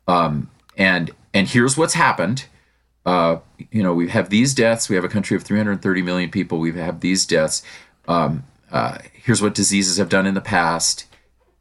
Um, 0.06 0.52
and 0.76 1.12
and 1.34 1.48
here's 1.48 1.78
what's 1.78 1.94
happened. 1.94 2.48
Uh, 3.06 3.38
you 3.72 3.82
know, 3.82 3.94
we 3.94 4.10
have 4.10 4.30
these 4.30 4.54
deaths. 4.54 4.90
We 4.90 4.98
have 4.98 5.06
a 5.06 5.08
country 5.08 5.38
of 5.38 5.44
330 5.44 6.02
million 6.02 6.32
people. 6.32 6.60
We 6.60 6.74
have 6.74 7.00
these 7.00 7.26
deaths. 7.26 7.64
Um, 8.06 8.44
uh, 8.70 8.98
here's 9.14 9.42
what 9.42 9.56
diseases 9.56 9.96
have 9.96 10.10
done 10.10 10.28
in 10.28 10.34
the 10.34 10.42
past. 10.42 11.06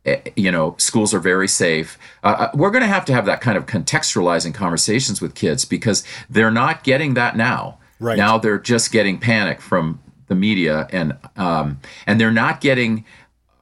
Uh, 0.06 0.16
you 0.36 0.50
know, 0.50 0.74
schools 0.78 1.14
are 1.14 1.20
very 1.20 1.48
safe. 1.48 1.98
Uh, 2.22 2.36
uh 2.38 2.50
we're 2.54 2.70
going 2.70 2.82
to 2.82 2.88
have 2.88 3.04
to 3.06 3.12
have 3.12 3.26
that 3.26 3.40
kind 3.40 3.56
of 3.56 3.66
contextualizing 3.66 4.54
conversations 4.54 5.20
with 5.20 5.34
kids 5.34 5.64
because 5.64 6.04
they're 6.28 6.50
not 6.50 6.84
getting 6.84 7.14
that 7.14 7.36
now. 7.36 7.78
Right. 8.00 8.18
Now 8.18 8.38
they're 8.38 8.58
just 8.58 8.92
getting 8.92 9.18
panic 9.18 9.60
from 9.60 10.00
the 10.26 10.34
media, 10.34 10.88
and 10.90 11.16
um, 11.36 11.80
and 12.06 12.20
they're 12.20 12.30
not 12.30 12.60
getting 12.60 13.04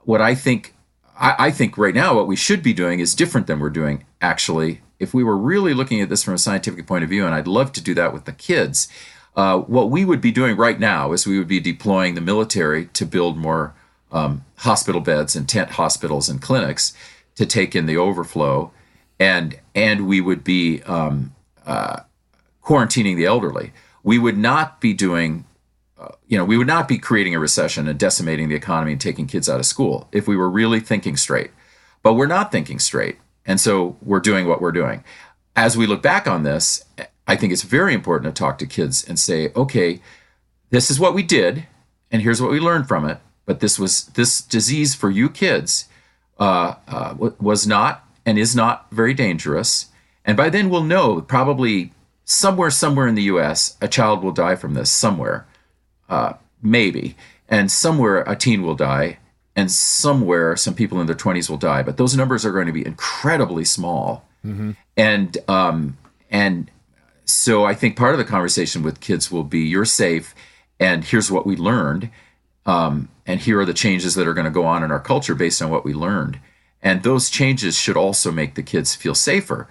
what 0.05 0.20
I 0.20 0.35
think. 0.35 0.74
I, 1.18 1.35
I 1.38 1.50
think 1.50 1.76
right 1.76 1.94
now 1.94 2.14
what 2.14 2.26
we 2.26 2.37
should 2.37 2.62
be 2.62 2.72
doing 2.72 3.00
is 3.00 3.14
different 3.14 3.46
than 3.46 3.61
we're 3.61 3.70
doing 3.70 4.05
actually 4.20 4.81
if 5.02 5.12
we 5.12 5.24
were 5.24 5.37
really 5.37 5.74
looking 5.74 6.00
at 6.00 6.09
this 6.09 6.22
from 6.22 6.35
a 6.35 6.38
scientific 6.38 6.87
point 6.87 7.02
of 7.02 7.11
view, 7.11 7.26
and 7.26 7.35
I'd 7.35 7.48
love 7.48 7.72
to 7.72 7.83
do 7.83 7.92
that 7.94 8.12
with 8.12 8.24
the 8.24 8.33
kids, 8.33 8.87
uh, 9.35 9.59
what 9.59 9.90
we 9.90 10.05
would 10.05 10.20
be 10.20 10.31
doing 10.31 10.57
right 10.57 10.78
now 10.78 11.12
is 11.12 11.26
we 11.26 11.38
would 11.38 11.48
be 11.48 11.59
deploying 11.59 12.14
the 12.14 12.20
military 12.20 12.87
to 12.87 13.05
build 13.05 13.37
more 13.37 13.74
um, 14.12 14.44
hospital 14.59 15.01
beds 15.01 15.35
and 15.35 15.48
tent 15.48 15.70
hospitals 15.70 16.29
and 16.29 16.40
clinics 16.40 16.92
to 17.35 17.46
take 17.46 17.75
in 17.75 17.87
the 17.87 17.96
overflow, 17.96 18.70
and 19.18 19.59
and 19.75 20.07
we 20.07 20.20
would 20.20 20.44
be 20.44 20.83
um, 20.83 21.35
uh, 21.66 22.01
quarantining 22.62 23.16
the 23.16 23.27
elderly. 23.27 23.72
We 24.03 24.18
would 24.18 24.38
not 24.38 24.81
be 24.81 24.92
doing. 24.92 25.44
Uh, 25.98 26.09
you 26.27 26.37
know, 26.37 26.44
we 26.44 26.59
would 26.59 26.66
not 26.66 26.88
be 26.88 26.98
creating 26.98 27.35
a 27.35 27.38
recession 27.38 27.87
and 27.87 27.98
decimating 27.98 28.48
the 28.48 28.57
economy 28.57 28.92
and 28.92 29.01
taking 29.01 29.27
kids 29.27 29.48
out 29.48 29.61
of 29.61 29.66
school 29.66 30.09
if 30.11 30.27
we 30.27 30.37
were 30.37 30.51
really 30.51 30.81
thinking 30.81 31.16
straight. 31.16 31.53
But 32.03 32.14
we're 32.14 32.27
not 32.27 32.51
thinking 32.51 32.81
straight. 32.81 33.18
And 33.46 33.61
so 33.61 33.96
we're 34.03 34.20
doing 34.20 34.48
what 34.48 34.61
we're 34.61 34.72
doing. 34.72 35.05
As 35.55 35.77
we 35.77 35.87
look 35.87 36.03
back 36.03 36.27
on 36.27 36.42
this, 36.42 36.85
I 37.27 37.37
think 37.37 37.53
it's 37.53 37.62
very 37.62 37.94
important 37.94 38.35
to 38.35 38.38
talk 38.38 38.59
to 38.59 38.66
kids 38.66 39.05
and 39.05 39.18
say, 39.18 39.53
okay, 39.55 40.01
this 40.70 40.90
is 40.90 40.98
what 40.98 41.14
we 41.14 41.22
did, 41.22 41.66
and 42.11 42.22
here's 42.22 42.40
what 42.40 42.51
we 42.51 42.59
learned 42.59 42.88
from 42.88 43.09
it. 43.09 43.18
But 43.44 43.61
this 43.61 43.78
was 43.78 44.07
this 44.09 44.40
disease 44.40 44.94
for 44.94 45.11
you 45.11 45.28
kids 45.28 45.87
uh, 46.38 46.74
uh, 46.88 47.14
was 47.40 47.66
not 47.66 48.07
and 48.24 48.38
is 48.38 48.55
not 48.55 48.90
very 48.90 49.14
dangerous. 49.14 49.87
And 50.24 50.37
by 50.37 50.48
then 50.48 50.70
we'll 50.70 50.85
know 50.85 51.20
probably 51.20 51.92
somewhere, 52.24 52.70
somewhere 52.70 53.09
in 53.09 53.16
the 53.16 53.22
U.S., 53.24 53.76
a 53.81 53.88
child 53.88 54.22
will 54.22 54.33
die 54.33 54.55
from 54.55 54.74
this 54.74 54.90
somewhere, 54.90 55.46
uh, 56.09 56.35
maybe, 56.62 57.16
and 57.48 57.70
somewhere 57.70 58.22
a 58.22 58.37
teen 58.37 58.62
will 58.62 58.76
die, 58.76 59.18
and 59.55 59.70
somewhere 59.70 60.57
some 60.57 60.74
people 60.74 61.00
in 61.00 61.07
their 61.07 61.16
20s 61.16 61.50
will 61.50 61.57
die 61.57 61.83
but 61.83 61.96
those 61.96 62.16
numbers 62.16 62.44
are 62.44 62.52
going 62.52 62.66
to 62.66 62.72
be 62.72 62.87
incredibly 62.87 63.64
small 63.64 64.26
mm-hmm. 64.44 64.72
and 64.96 65.38
um, 65.48 65.96
and 66.31 66.70
so 67.24 67.64
i 67.64 67.74
think 67.74 67.96
part 67.96 68.12
of 68.12 68.18
the 68.18 68.24
conversation 68.24 68.83
with 68.83 69.00
kids 69.00 69.31
will 69.31 69.44
be 69.44 69.61
you're 69.61 69.85
safe 69.85 70.35
and 70.81 71.05
here's 71.05 71.31
what 71.31 71.46
we 71.46 71.57
learned 71.57 72.11
um, 72.66 73.09
and 73.27 73.40
here 73.40 73.61
are 73.61 73.64
the 73.64 73.75
changes 73.75 74.14
that 74.14 74.27
are 74.27 74.35
going 74.35 74.44
to 74.44 74.51
go 74.51 74.64
on 74.64 74.83
in 74.83 74.90
our 74.90 75.01
culture 75.01 75.35
based 75.35 75.61
on 75.62 75.70
what 75.70 75.85
we 75.85 75.92
learned 75.92 76.38
and 76.83 77.03
those 77.03 77.31
changes 77.31 77.79
should 77.79 77.96
also 77.96 78.33
make 78.33 78.55
the 78.55 78.62
kids 78.62 78.94
feel 78.94 79.14
safer 79.14 79.68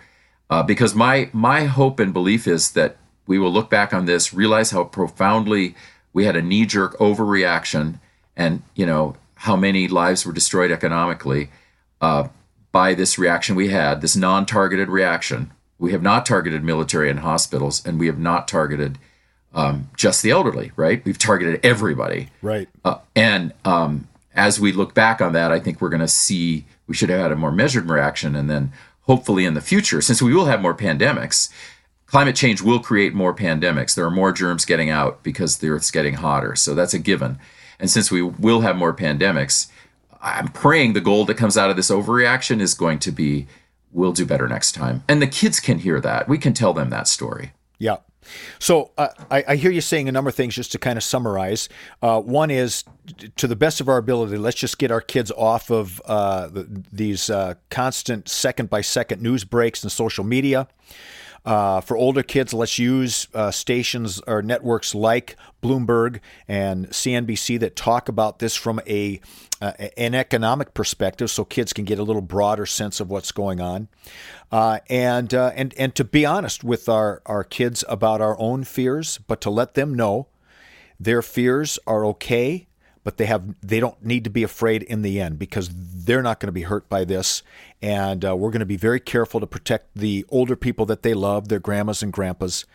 uh, 0.50 0.64
because 0.64 0.96
my 0.96 1.30
my 1.34 1.66
hope 1.66 2.00
and 2.00 2.14
belief 2.14 2.48
is 2.48 2.72
that 2.72 2.98
we 3.28 3.40
will 3.40 3.52
look 3.52 3.70
back 3.70 3.94
on 3.94 4.06
this 4.06 4.34
realize 4.34 4.72
how 4.72 4.84
profoundly 4.84 5.76
we 6.14 6.26
had 6.26 6.36
a 6.36 6.42
knee-jerk 6.42 6.98
overreaction 6.98 8.00
and 8.36 8.62
you 8.76 8.86
know 8.86 9.16
how 9.36 9.56
many 9.56 9.88
lives 9.88 10.26
were 10.26 10.34
destroyed 10.34 10.72
economically 10.72 11.50
uh, 12.00 12.28
by 12.72 12.94
this 12.94 13.18
reaction 13.18 13.56
we 13.56 13.70
had, 13.70 14.02
this 14.02 14.16
non 14.16 14.46
targeted 14.46 14.90
reaction. 14.90 15.52
We 15.80 15.92
have 15.94 16.04
not 16.04 16.26
targeted 16.26 16.64
military 16.64 17.10
and 17.10 17.20
hospitals, 17.20 17.86
and 17.86 18.00
we 18.00 18.06
have 18.06 18.20
not 18.20 18.48
targeted 18.48 19.00
um, 19.54 19.90
just 19.98 20.24
the 20.24 20.32
elderly, 20.32 20.72
right? 20.76 21.04
We've 21.06 21.18
targeted 21.18 21.60
everybody. 21.66 22.30
Right. 22.42 22.70
Uh, 22.84 23.00
and 23.16 23.54
um, 23.66 24.08
as 24.34 24.60
we 24.60 24.72
look 24.72 24.94
back 24.94 25.22
on 25.22 25.34
that, 25.34 25.52
I 25.52 25.60
think 25.60 25.82
we're 25.82 25.90
going 25.90 26.02
to 26.02 26.08
see 26.08 26.66
we 26.88 26.96
should 26.96 27.10
have 27.10 27.20
had 27.20 27.32
a 27.32 27.36
more 27.36 27.52
measured 27.52 27.90
reaction. 27.90 28.36
And 28.36 28.50
then 28.50 28.72
hopefully 29.02 29.46
in 29.46 29.54
the 29.54 29.62
future, 29.62 30.02
since 30.02 30.22
we 30.22 30.34
will 30.34 30.46
have 30.46 30.62
more 30.62 30.76
pandemics, 30.76 31.50
climate 32.06 32.36
change 32.36 32.62
will 32.62 32.80
create 32.80 33.14
more 33.14 33.34
pandemics. 33.34 33.96
There 33.96 34.06
are 34.06 34.12
more 34.12 34.32
germs 34.32 34.66
getting 34.66 34.90
out 34.90 35.24
because 35.24 35.58
the 35.58 35.70
Earth's 35.70 35.92
getting 35.92 36.16
hotter. 36.16 36.56
So 36.56 36.74
that's 36.74 36.94
a 36.94 37.00
given. 37.00 37.40
And 37.80 37.90
since 37.90 38.12
we 38.12 38.22
will 38.22 38.62
have 38.62 38.76
more 38.76 38.94
pandemics, 38.94 39.68
I'm 40.22 40.50
praying 40.50 40.94
the 40.94 41.02
goal 41.02 41.26
that 41.26 41.36
comes 41.36 41.58
out 41.58 41.70
of 41.70 41.76
this 41.76 41.90
overreaction 41.90 42.62
is 42.62 42.74
going 42.74 43.00
to 43.00 43.12
be 43.12 43.48
we'll 43.92 44.14
do 44.14 44.26
better 44.26 44.48
next 44.48 44.74
time. 44.74 45.04
And 45.08 45.22
the 45.22 45.28
kids 45.28 45.60
can 45.60 45.80
hear 45.80 46.00
that. 46.00 46.30
We 46.30 46.38
can 46.38 46.54
tell 46.54 46.74
them 46.74 46.90
that 46.92 47.08
story. 47.08 47.52
Yeah. 47.78 47.98
So 48.60 48.92
uh, 48.98 49.10
I, 49.30 49.44
I, 49.50 49.56
hear 49.56 49.72
you 49.72 49.82
saying 49.82 50.08
a 50.08 50.12
number 50.12 50.30
of 50.30 50.36
things 50.36 50.56
just 50.56 50.72
to 50.74 50.80
kind 50.80 50.98
of 50.98 51.04
summarize. 51.04 51.70
Uh, 52.02 52.22
one 52.22 52.52
is, 52.52 52.84
to 53.36 53.48
the 53.48 53.56
best 53.56 53.82
of 53.82 53.90
our 53.90 53.98
ability, 53.98 54.38
let's 54.38 54.58
just 54.58 54.78
get 54.78 54.92
our 54.92 55.02
kids 55.02 55.32
off 55.32 55.72
of 55.72 56.02
uh, 56.06 56.48
the, 56.48 56.84
these 56.92 57.30
uh, 57.30 57.56
constant 57.70 58.30
second 58.30 58.70
by 58.70 58.82
second 58.82 59.22
news 59.22 59.44
breaks 59.44 59.84
and 59.84 59.92
social 59.92 60.24
media. 60.24 60.68
Uh, 61.44 61.82
for 61.82 61.98
older 61.98 62.22
kids, 62.22 62.54
let's 62.54 62.78
use 62.78 63.28
uh, 63.34 63.50
stations 63.50 64.22
or 64.28 64.44
networks 64.44 64.94
like 64.94 65.36
Bloomberg 65.64 66.20
and 66.48 66.90
CNBC 66.90 67.60
that 67.60 67.76
talk 67.76 68.08
about 68.08 68.40
this 68.40 68.56
from 68.56 68.80
a 68.88 69.20
uh, 69.60 69.74
an 69.98 70.16
economic 70.16 70.74
perspective, 70.74 71.30
so 71.30 71.46
kids 71.46 71.74
can 71.74 71.86
get 71.86 72.00
a 72.00 72.04
little 72.04 72.22
broader 72.22 72.66
sense 72.66 73.00
of 73.00 73.10
what's 73.10 73.32
going 73.32 73.60
on. 73.60 73.88
Uh, 74.52 74.80
and 74.90 75.34
uh, 75.34 75.52
and 75.56 75.74
and 75.78 75.96
to 75.96 76.04
be 76.04 76.26
honest 76.26 76.64
with 76.64 76.88
our 76.88 77.22
our 77.26 77.44
kids 77.44 77.84
about 77.90 78.22
our 78.22 78.40
own 78.40 78.64
fears, 78.64 79.20
but 79.28 79.42
to 79.42 79.50
let 79.50 79.74
them 79.74 79.94
know 79.96 80.28
their 81.00 81.24
fears 81.24 81.80
are 81.88 82.06
okay 82.06 82.68
but 83.04 83.18
they 83.18 83.26
have 83.26 83.44
they 83.62 83.80
don't 83.80 84.04
need 84.04 84.24
to 84.24 84.30
be 84.30 84.44
afraid 84.44 84.84
in 84.84 85.02
the 85.02 85.20
end 85.20 85.40
because 85.40 85.70
they're 85.74 86.22
not 86.22 86.40
going 86.40 86.48
to 86.48 86.54
be 86.54 86.64
hurt 86.64 86.88
by 86.90 87.04
this. 87.04 87.44
And 87.82 88.24
uh, 88.24 88.36
we're 88.36 88.52
going 88.52 88.60
to 88.60 88.66
be 88.66 88.78
very 88.78 89.00
careful 89.00 89.40
to 89.40 89.48
protect 89.48 89.96
the 89.96 90.26
older 90.30 90.56
people 90.56 90.86
that 90.88 91.02
they 91.04 91.14
love 91.14 91.48
their 91.48 91.60
grandmas 91.60 92.04
and 92.04 92.14
grandpas. 92.14 92.66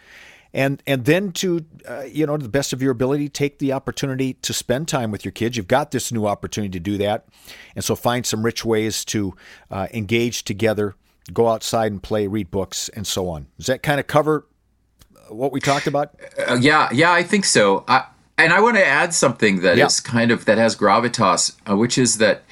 And 0.52 0.82
and 0.86 1.04
then 1.04 1.32
to 1.32 1.64
uh, 1.86 2.04
you 2.10 2.26
know 2.26 2.36
to 2.36 2.42
the 2.42 2.48
best 2.48 2.72
of 2.72 2.82
your 2.82 2.92
ability 2.92 3.28
take 3.28 3.58
the 3.58 3.72
opportunity 3.72 4.34
to 4.34 4.52
spend 4.52 4.88
time 4.88 5.10
with 5.10 5.24
your 5.24 5.32
kids. 5.32 5.56
You've 5.56 5.68
got 5.68 5.90
this 5.90 6.10
new 6.10 6.26
opportunity 6.26 6.72
to 6.72 6.80
do 6.80 6.98
that. 6.98 7.26
And 7.74 7.84
so 7.84 7.94
find 7.94 8.24
some 8.24 8.42
rich 8.42 8.64
ways 8.64 9.04
to 9.06 9.34
uh, 9.70 9.88
engage 9.92 10.44
together 10.44 10.94
go 11.32 11.48
outside 11.48 11.90
and 11.90 12.02
play 12.02 12.26
read 12.26 12.50
books 12.50 12.88
and 12.90 13.06
so 13.06 13.28
on. 13.28 13.46
Does 13.58 13.66
that 13.66 13.82
kind 13.82 13.98
of 13.98 14.06
cover 14.06 14.46
what 15.28 15.52
we 15.52 15.60
talked 15.60 15.86
about? 15.86 16.14
Uh, 16.48 16.56
yeah 16.60 16.88
yeah 16.92 17.12
i 17.12 17.22
think 17.22 17.44
so. 17.44 17.84
I- 17.88 18.06
and 18.38 18.52
I 18.52 18.60
want 18.60 18.76
to 18.76 18.86
add 18.86 19.14
something 19.14 19.60
that 19.60 19.76
yeah. 19.76 19.86
is 19.86 20.00
kind 20.00 20.30
of 20.30 20.44
that 20.44 20.58
has 20.58 20.76
gravitas, 20.76 21.56
uh, 21.68 21.76
which 21.76 21.96
is 21.98 22.18
that 22.18 22.42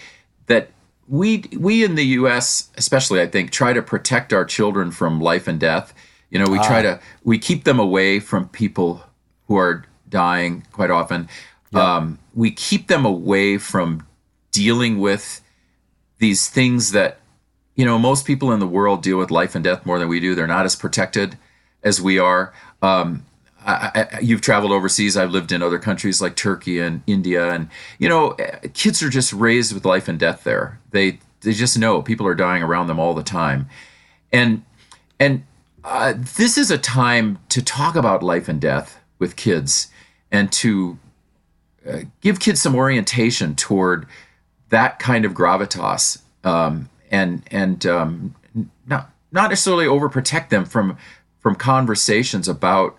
that 0.47 0.71
we 1.09 1.45
we 1.59 1.85
in 1.85 1.95
the 1.95 2.07
U.S. 2.19 2.71
especially 2.77 3.21
I 3.21 3.27
think 3.27 3.51
try 3.51 3.73
to 3.73 3.83
protect 3.83 4.33
our 4.33 4.45
children 4.45 4.91
from 4.91 5.21
life 5.21 5.47
and 5.47 5.61
death. 5.61 5.95
You 6.31 6.39
know, 6.39 6.51
we 6.51 6.59
try 6.59 6.79
ah. 6.81 6.83
to 6.83 7.01
we 7.23 7.39
keep 7.39 7.65
them 7.65 7.79
away 7.79 8.19
from 8.19 8.49
people 8.49 9.05
who 9.47 9.57
are 9.57 9.85
dying 10.09 10.65
quite 10.73 10.91
often. 10.91 11.29
Yeah. 11.73 11.97
Um, 11.97 12.19
we 12.35 12.51
keep 12.51 12.89
them 12.89 13.05
away 13.05 13.59
from 13.59 14.07
dealing 14.53 14.99
with 15.01 15.43
these 16.19 16.49
things 16.49 16.93
that 16.93 17.21
you 17.75 17.85
know 17.85 17.99
most 17.99 18.25
people 18.25 18.53
in 18.53 18.61
the 18.61 18.67
world 18.67 19.03
deal 19.03 19.19
with 19.19 19.31
life 19.31 19.55
and 19.55 19.63
death 19.63 19.85
more 19.85 19.99
than 19.99 20.09
we 20.09 20.19
do. 20.19 20.35
They're 20.35 20.47
not 20.47 20.65
as 20.65 20.77
protected 20.77 21.37
as 21.83 22.01
we 22.01 22.19
are. 22.19 22.55
Um, 22.81 23.27
I, 23.65 24.09
I, 24.13 24.21
you've 24.21 24.41
traveled 24.41 24.73
overseas. 24.73 25.17
I've 25.17 25.31
lived 25.31 25.53
in 25.53 25.63
other 25.63 25.79
countries 25.79 26.21
like 26.21 26.37
Turkey 26.37 26.81
and 26.81 27.03
India, 27.07 27.51
and 27.51 27.69
you 27.99 28.09
know, 28.09 28.37
kids 28.75 29.03
are 29.03 29.09
just 29.09 29.33
raised 29.33 29.73
with 29.73 29.85
life 29.85 30.09
and 30.09 30.19
death 30.19 30.45
there. 30.45 30.81
They 30.91 31.19
they 31.41 31.53
just 31.53 31.79
know 31.79 32.03
people 32.03 32.27
are 32.27 32.35
dying 32.35 32.63
around 32.63 32.89
them 32.89 33.01
all 33.01 33.15
the 33.15 33.23
time, 33.23 33.69
and 34.33 34.63
and 35.19 35.45
uh, 35.83 36.15
this 36.17 36.59
is 36.59 36.71
a 36.71 36.79
time 36.79 37.39
to 37.51 37.63
talk 37.63 37.97
about 37.97 38.23
life 38.23 38.49
and 38.49 38.61
death 38.61 39.01
with 39.19 39.37
kids, 39.37 39.89
and 40.31 40.53
to 40.53 40.99
uh, 41.89 42.01
give 42.21 42.41
kids 42.41 42.61
some 42.61 42.75
orientation 42.75 43.55
toward 43.55 44.07
that 44.69 44.99
kind 44.99 45.25
of 45.25 45.33
gravitas, 45.33 46.21
um, 46.45 46.91
and 47.11 47.43
and 47.51 47.87
um, 47.87 48.35
not 48.87 49.11
not 49.33 49.49
necessarily 49.49 49.87
overprotect 49.87 50.51
them 50.51 50.65
from 50.65 50.99
from 51.41 51.55
conversations 51.55 52.49
about 52.49 52.99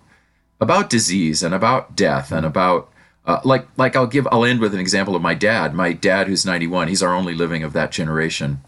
about 0.60 0.90
disease 0.90 1.42
and 1.42 1.54
about 1.54 1.96
death 1.96 2.32
and 2.32 2.46
about 2.46 2.90
uh, 3.26 3.40
like 3.44 3.66
like 3.76 3.96
I'll 3.96 4.06
give 4.06 4.26
I'll 4.30 4.44
end 4.44 4.60
with 4.60 4.72
an 4.72 4.80
example 4.80 5.16
of 5.16 5.22
my 5.22 5.34
dad. 5.34 5.74
My 5.74 5.92
dad, 5.92 6.28
who's 6.28 6.46
91, 6.46 6.88
he's 6.88 7.02
our 7.02 7.14
only 7.14 7.34
living 7.34 7.62
of 7.62 7.72
that 7.72 7.90
generation. 7.90 8.60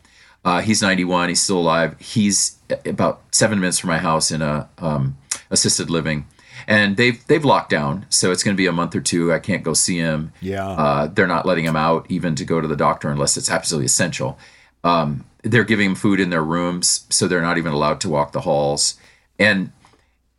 Uh, 0.44 0.60
he's 0.60 0.82
91. 0.82 1.28
He's 1.28 1.42
still 1.42 1.58
alive. 1.58 1.98
He's 2.00 2.56
about 2.84 3.22
seven 3.30 3.60
minutes 3.60 3.78
from 3.78 3.88
my 3.88 3.98
house 3.98 4.30
in 4.30 4.42
a 4.42 4.68
um, 4.78 5.16
assisted 5.50 5.90
living, 5.90 6.26
and 6.66 6.96
they've 6.96 7.24
they've 7.26 7.44
locked 7.44 7.70
down, 7.70 8.06
so 8.08 8.32
it's 8.32 8.42
going 8.42 8.56
to 8.56 8.60
be 8.60 8.66
a 8.66 8.72
month 8.72 8.96
or 8.96 9.00
two. 9.00 9.32
I 9.32 9.38
can't 9.38 9.62
go 9.62 9.74
see 9.74 9.98
him. 9.98 10.32
Yeah, 10.40 10.68
uh, 10.68 11.06
they're 11.06 11.26
not 11.26 11.46
letting 11.46 11.64
him 11.64 11.76
out 11.76 12.06
even 12.08 12.34
to 12.36 12.44
go 12.44 12.60
to 12.60 12.68
the 12.68 12.76
doctor 12.76 13.10
unless 13.10 13.36
it's 13.36 13.50
absolutely 13.50 13.86
essential. 13.86 14.38
Um, 14.84 15.24
they're 15.42 15.64
giving 15.64 15.90
him 15.90 15.94
food 15.94 16.20
in 16.20 16.30
their 16.30 16.42
rooms, 16.42 17.06
so 17.10 17.28
they're 17.28 17.42
not 17.42 17.58
even 17.58 17.72
allowed 17.72 18.00
to 18.02 18.08
walk 18.08 18.32
the 18.32 18.40
halls. 18.40 18.98
And 19.38 19.70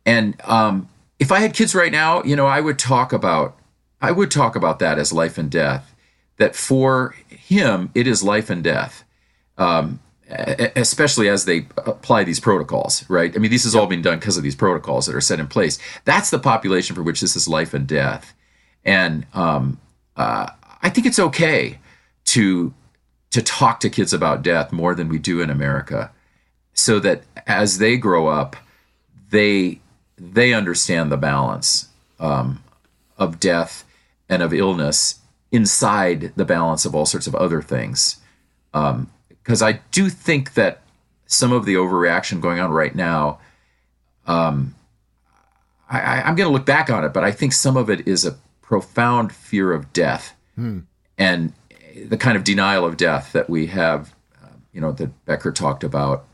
and 0.04 0.40
um, 0.44 0.88
if 1.20 1.30
I 1.30 1.38
had 1.38 1.54
kids 1.54 1.74
right 1.74 1.92
now, 1.92 2.22
you 2.24 2.34
know, 2.34 2.46
I 2.46 2.60
would 2.60 2.78
talk 2.78 3.12
about 3.12 3.56
I 4.02 4.10
would 4.10 4.30
talk 4.30 4.56
about 4.56 4.78
that 4.78 4.98
as 4.98 5.12
life 5.12 5.36
and 5.38 5.50
death. 5.50 5.94
That 6.38 6.56
for 6.56 7.14
him, 7.28 7.90
it 7.94 8.06
is 8.06 8.22
life 8.22 8.48
and 8.48 8.64
death. 8.64 9.04
Um, 9.58 10.00
especially 10.76 11.28
as 11.28 11.44
they 11.44 11.66
apply 11.76 12.22
these 12.22 12.38
protocols, 12.38 13.04
right? 13.10 13.34
I 13.34 13.38
mean, 13.40 13.50
this 13.50 13.64
has 13.64 13.74
all 13.74 13.86
been 13.86 14.00
done 14.00 14.18
because 14.20 14.36
of 14.36 14.44
these 14.44 14.54
protocols 14.54 15.06
that 15.06 15.14
are 15.14 15.20
set 15.20 15.40
in 15.40 15.48
place. 15.48 15.78
That's 16.04 16.30
the 16.30 16.38
population 16.38 16.94
for 16.94 17.02
which 17.02 17.20
this 17.20 17.34
is 17.34 17.48
life 17.48 17.74
and 17.74 17.86
death, 17.86 18.32
and 18.84 19.26
um, 19.34 19.80
uh, 20.16 20.50
I 20.82 20.88
think 20.88 21.06
it's 21.06 21.18
okay 21.18 21.78
to 22.26 22.72
to 23.30 23.42
talk 23.42 23.80
to 23.80 23.90
kids 23.90 24.12
about 24.12 24.42
death 24.42 24.72
more 24.72 24.94
than 24.94 25.08
we 25.08 25.18
do 25.18 25.40
in 25.40 25.50
America, 25.50 26.12
so 26.74 27.00
that 27.00 27.22
as 27.46 27.78
they 27.78 27.96
grow 27.96 28.28
up, 28.28 28.56
they 29.30 29.80
they 30.20 30.52
understand 30.52 31.10
the 31.10 31.16
balance 31.16 31.88
um, 32.18 32.62
of 33.16 33.40
death 33.40 33.84
and 34.28 34.42
of 34.42 34.52
illness 34.52 35.20
inside 35.50 36.32
the 36.36 36.44
balance 36.44 36.84
of 36.84 36.94
all 36.94 37.06
sorts 37.06 37.26
of 37.26 37.34
other 37.34 37.62
things. 37.62 38.18
Um, 38.74 39.10
because 39.28 39.62
I 39.62 39.80
do 39.90 40.10
think 40.10 40.54
that 40.54 40.82
some 41.26 41.52
of 41.52 41.64
the 41.64 41.74
overreaction 41.74 42.40
going 42.40 42.60
on 42.60 42.70
right 42.70 42.94
now, 42.94 43.40
um, 44.26 44.74
I, 45.88 46.28
am 46.28 46.36
going 46.36 46.48
to 46.48 46.52
look 46.52 46.66
back 46.66 46.88
on 46.88 47.04
it, 47.04 47.12
but 47.12 47.24
I 47.24 47.32
think 47.32 47.52
some 47.52 47.76
of 47.76 47.90
it 47.90 48.06
is 48.06 48.24
a 48.24 48.36
profound 48.62 49.32
fear 49.32 49.72
of 49.72 49.92
death 49.92 50.36
hmm. 50.54 50.80
and 51.18 51.52
the 52.06 52.16
kind 52.16 52.36
of 52.36 52.44
denial 52.44 52.84
of 52.84 52.96
death 52.96 53.32
that 53.32 53.50
we 53.50 53.66
have, 53.66 54.14
uh, 54.40 54.48
you 54.72 54.80
know, 54.80 54.92
that 54.92 55.24
Becker 55.24 55.50
talked 55.50 55.82
about. 55.82 56.24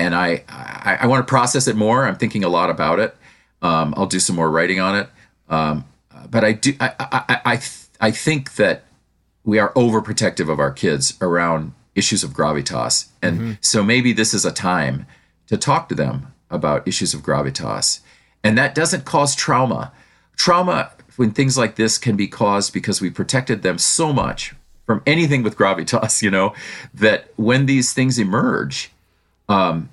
And 0.00 0.14
I, 0.14 0.44
I, 0.48 1.00
I 1.02 1.06
want 1.06 1.26
to 1.26 1.30
process 1.30 1.68
it 1.68 1.76
more. 1.76 2.06
I'm 2.06 2.16
thinking 2.16 2.42
a 2.42 2.48
lot 2.48 2.70
about 2.70 3.00
it. 3.00 3.14
Um, 3.60 3.92
I'll 3.98 4.06
do 4.06 4.18
some 4.18 4.34
more 4.34 4.50
writing 4.50 4.80
on 4.80 4.96
it. 4.96 5.08
Um, 5.50 5.84
but 6.30 6.42
I 6.42 6.52
do, 6.52 6.72
I, 6.80 6.94
I, 6.98 7.40
I, 7.44 7.60
I 8.00 8.10
think 8.10 8.54
that 8.54 8.84
we 9.44 9.58
are 9.58 9.74
overprotective 9.74 10.50
of 10.50 10.58
our 10.58 10.70
kids 10.70 11.18
around 11.20 11.74
issues 11.94 12.24
of 12.24 12.30
gravitas. 12.30 13.08
And 13.20 13.38
mm-hmm. 13.38 13.52
so 13.60 13.82
maybe 13.82 14.14
this 14.14 14.32
is 14.32 14.46
a 14.46 14.52
time 14.52 15.06
to 15.48 15.58
talk 15.58 15.90
to 15.90 15.94
them 15.94 16.32
about 16.50 16.88
issues 16.88 17.12
of 17.12 17.20
gravitas. 17.20 18.00
And 18.42 18.56
that 18.56 18.74
doesn't 18.74 19.04
cause 19.04 19.34
trauma. 19.34 19.92
Trauma, 20.34 20.92
when 21.16 21.32
things 21.32 21.58
like 21.58 21.76
this 21.76 21.98
can 21.98 22.16
be 22.16 22.26
caused 22.26 22.72
because 22.72 23.02
we 23.02 23.10
protected 23.10 23.62
them 23.62 23.76
so 23.76 24.14
much 24.14 24.54
from 24.86 25.02
anything 25.04 25.42
with 25.42 25.58
gravitas, 25.58 26.22
you 26.22 26.30
know, 26.30 26.54
that 26.94 27.32
when 27.36 27.66
these 27.66 27.92
things 27.92 28.18
emerge, 28.18 28.90
um, 29.50 29.90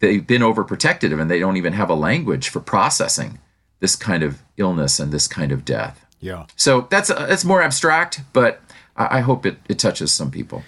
they've 0.00 0.26
been 0.26 0.42
overprotected 0.42 1.18
and 1.18 1.30
they 1.30 1.40
don't 1.40 1.56
even 1.56 1.72
have 1.72 1.90
a 1.90 1.94
language 1.94 2.48
for 2.50 2.60
processing 2.60 3.38
this 3.80 3.96
kind 3.96 4.22
of 4.22 4.42
illness 4.56 5.00
and 5.00 5.12
this 5.12 5.26
kind 5.26 5.50
of 5.50 5.64
death. 5.64 6.04
Yeah. 6.20 6.46
So 6.56 6.82
that's 6.90 7.10
uh, 7.10 7.26
it's 7.30 7.44
more 7.44 7.62
abstract, 7.62 8.20
but 8.32 8.60
I, 8.96 9.18
I 9.18 9.20
hope 9.20 9.46
it, 9.46 9.56
it 9.68 9.78
touches 9.78 10.12
some 10.12 10.30
people. 10.30 10.62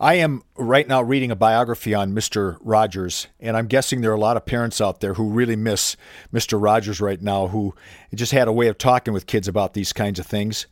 I 0.00 0.14
am 0.14 0.42
right 0.56 0.86
now 0.86 1.02
reading 1.02 1.30
a 1.30 1.36
biography 1.36 1.94
on 1.94 2.14
Mr. 2.14 2.58
Rogers, 2.60 3.28
and 3.38 3.56
I'm 3.56 3.66
guessing 3.66 4.00
there 4.00 4.10
are 4.10 4.16
a 4.16 4.20
lot 4.20 4.36
of 4.36 4.44
parents 4.44 4.80
out 4.80 5.00
there 5.00 5.14
who 5.14 5.30
really 5.30 5.56
miss 5.56 5.96
Mr. 6.32 6.60
Rogers 6.60 7.00
right 7.00 7.22
now, 7.22 7.48
who 7.48 7.74
just 8.12 8.32
had 8.32 8.48
a 8.48 8.52
way 8.52 8.66
of 8.66 8.76
talking 8.76 9.14
with 9.14 9.26
kids 9.26 9.46
about 9.46 9.74
these 9.74 9.92
kinds 9.92 10.18
of 10.18 10.26
things. 10.26 10.66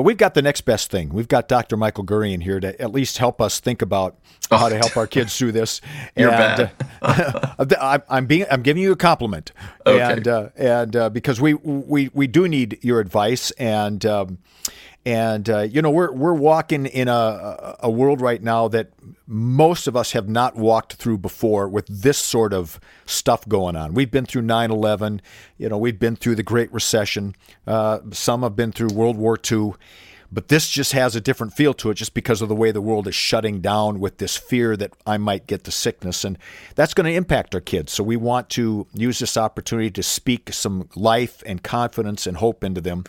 But 0.00 0.04
we've 0.04 0.16
got 0.16 0.32
the 0.32 0.40
next 0.40 0.62
best 0.62 0.90
thing. 0.90 1.10
We've 1.10 1.28
got 1.28 1.46
Dr. 1.46 1.76
Michael 1.76 2.06
Gurian 2.06 2.42
here 2.42 2.58
to 2.58 2.80
at 2.80 2.90
least 2.90 3.18
help 3.18 3.38
us 3.38 3.60
think 3.60 3.82
about 3.82 4.16
how 4.50 4.70
to 4.70 4.78
help 4.78 4.96
our 4.96 5.06
kids 5.16 5.36
through 5.36 5.52
this. 5.52 5.82
You're 6.16 6.30
and, 6.30 6.70
bad. 7.02 7.68
uh, 7.68 7.98
I'm 8.08 8.24
being 8.24 8.46
I'm 8.50 8.62
giving 8.62 8.82
you 8.82 8.92
a 8.92 8.96
compliment, 8.96 9.52
okay. 9.84 10.00
and 10.00 10.26
uh, 10.26 10.48
and 10.56 10.96
uh, 10.96 11.10
because 11.10 11.38
we 11.38 11.52
we 11.52 12.08
we 12.14 12.26
do 12.26 12.48
need 12.48 12.78
your 12.80 12.98
advice 12.98 13.50
and. 13.58 14.06
Um, 14.06 14.38
and 15.06 15.48
uh, 15.48 15.60
you 15.60 15.80
know, 15.80 15.90
we're 15.90 16.12
we're 16.12 16.34
walking 16.34 16.86
in 16.86 17.08
a 17.08 17.76
a 17.80 17.90
world 17.90 18.20
right 18.20 18.42
now 18.42 18.68
that 18.68 18.90
most 19.26 19.86
of 19.86 19.96
us 19.96 20.12
have 20.12 20.28
not 20.28 20.56
walked 20.56 20.94
through 20.94 21.18
before 21.18 21.68
with 21.68 21.86
this 21.86 22.18
sort 22.18 22.52
of 22.52 22.78
stuff 23.06 23.48
going 23.48 23.76
on. 23.76 23.94
We've 23.94 24.10
been 24.10 24.26
through 24.26 24.42
9/11. 24.42 25.20
You 25.56 25.70
know, 25.70 25.78
we've 25.78 25.98
been 25.98 26.16
through 26.16 26.34
the 26.34 26.42
Great 26.42 26.70
Recession. 26.72 27.34
Uh, 27.66 28.00
some 28.10 28.42
have 28.42 28.56
been 28.56 28.72
through 28.72 28.88
World 28.88 29.16
War 29.16 29.38
II. 29.50 29.72
But 30.32 30.48
this 30.48 30.70
just 30.70 30.92
has 30.92 31.16
a 31.16 31.20
different 31.20 31.54
feel 31.54 31.74
to 31.74 31.90
it 31.90 31.94
just 31.94 32.14
because 32.14 32.40
of 32.40 32.48
the 32.48 32.54
way 32.54 32.70
the 32.70 32.80
world 32.80 33.08
is 33.08 33.14
shutting 33.14 33.60
down 33.60 33.98
with 33.98 34.18
this 34.18 34.36
fear 34.36 34.76
that 34.76 34.92
I 35.04 35.18
might 35.18 35.46
get 35.46 35.64
the 35.64 35.72
sickness. 35.72 36.24
And 36.24 36.38
that's 36.76 36.94
going 36.94 37.06
to 37.06 37.16
impact 37.16 37.54
our 37.54 37.60
kids. 37.60 37.92
So 37.92 38.04
we 38.04 38.16
want 38.16 38.48
to 38.50 38.86
use 38.94 39.18
this 39.18 39.36
opportunity 39.36 39.90
to 39.90 40.02
speak 40.02 40.52
some 40.52 40.88
life 40.94 41.42
and 41.46 41.62
confidence 41.62 42.26
and 42.26 42.36
hope 42.36 42.62
into 42.62 42.80
them. 42.80 43.04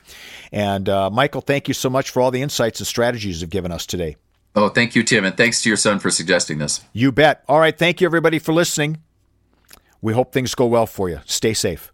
And 0.51 0.89
uh, 0.89 1.11
Michael, 1.11 1.41
thank 1.41 1.67
you 1.67 1.75
so 1.75 1.89
much 1.89 2.09
for 2.09 2.21
all 2.21 2.31
the 2.31 2.41
insights 2.41 2.79
and 2.79 2.87
strategies 2.87 3.41
you've 3.41 3.51
given 3.51 3.71
us 3.71 3.85
today. 3.85 4.15
Oh, 4.55 4.69
thank 4.69 4.95
you, 4.95 5.03
Tim. 5.03 5.23
And 5.23 5.37
thanks 5.37 5.61
to 5.61 5.69
your 5.69 5.77
son 5.77 5.99
for 5.99 6.09
suggesting 6.09 6.57
this. 6.57 6.81
You 6.91 7.11
bet. 7.11 7.43
All 7.47 7.59
right. 7.59 7.77
Thank 7.77 8.01
you, 8.01 8.05
everybody, 8.05 8.39
for 8.39 8.51
listening. 8.51 8.97
We 10.01 10.13
hope 10.13 10.33
things 10.33 10.55
go 10.55 10.65
well 10.65 10.87
for 10.87 11.07
you. 11.07 11.19
Stay 11.25 11.53
safe. 11.53 11.93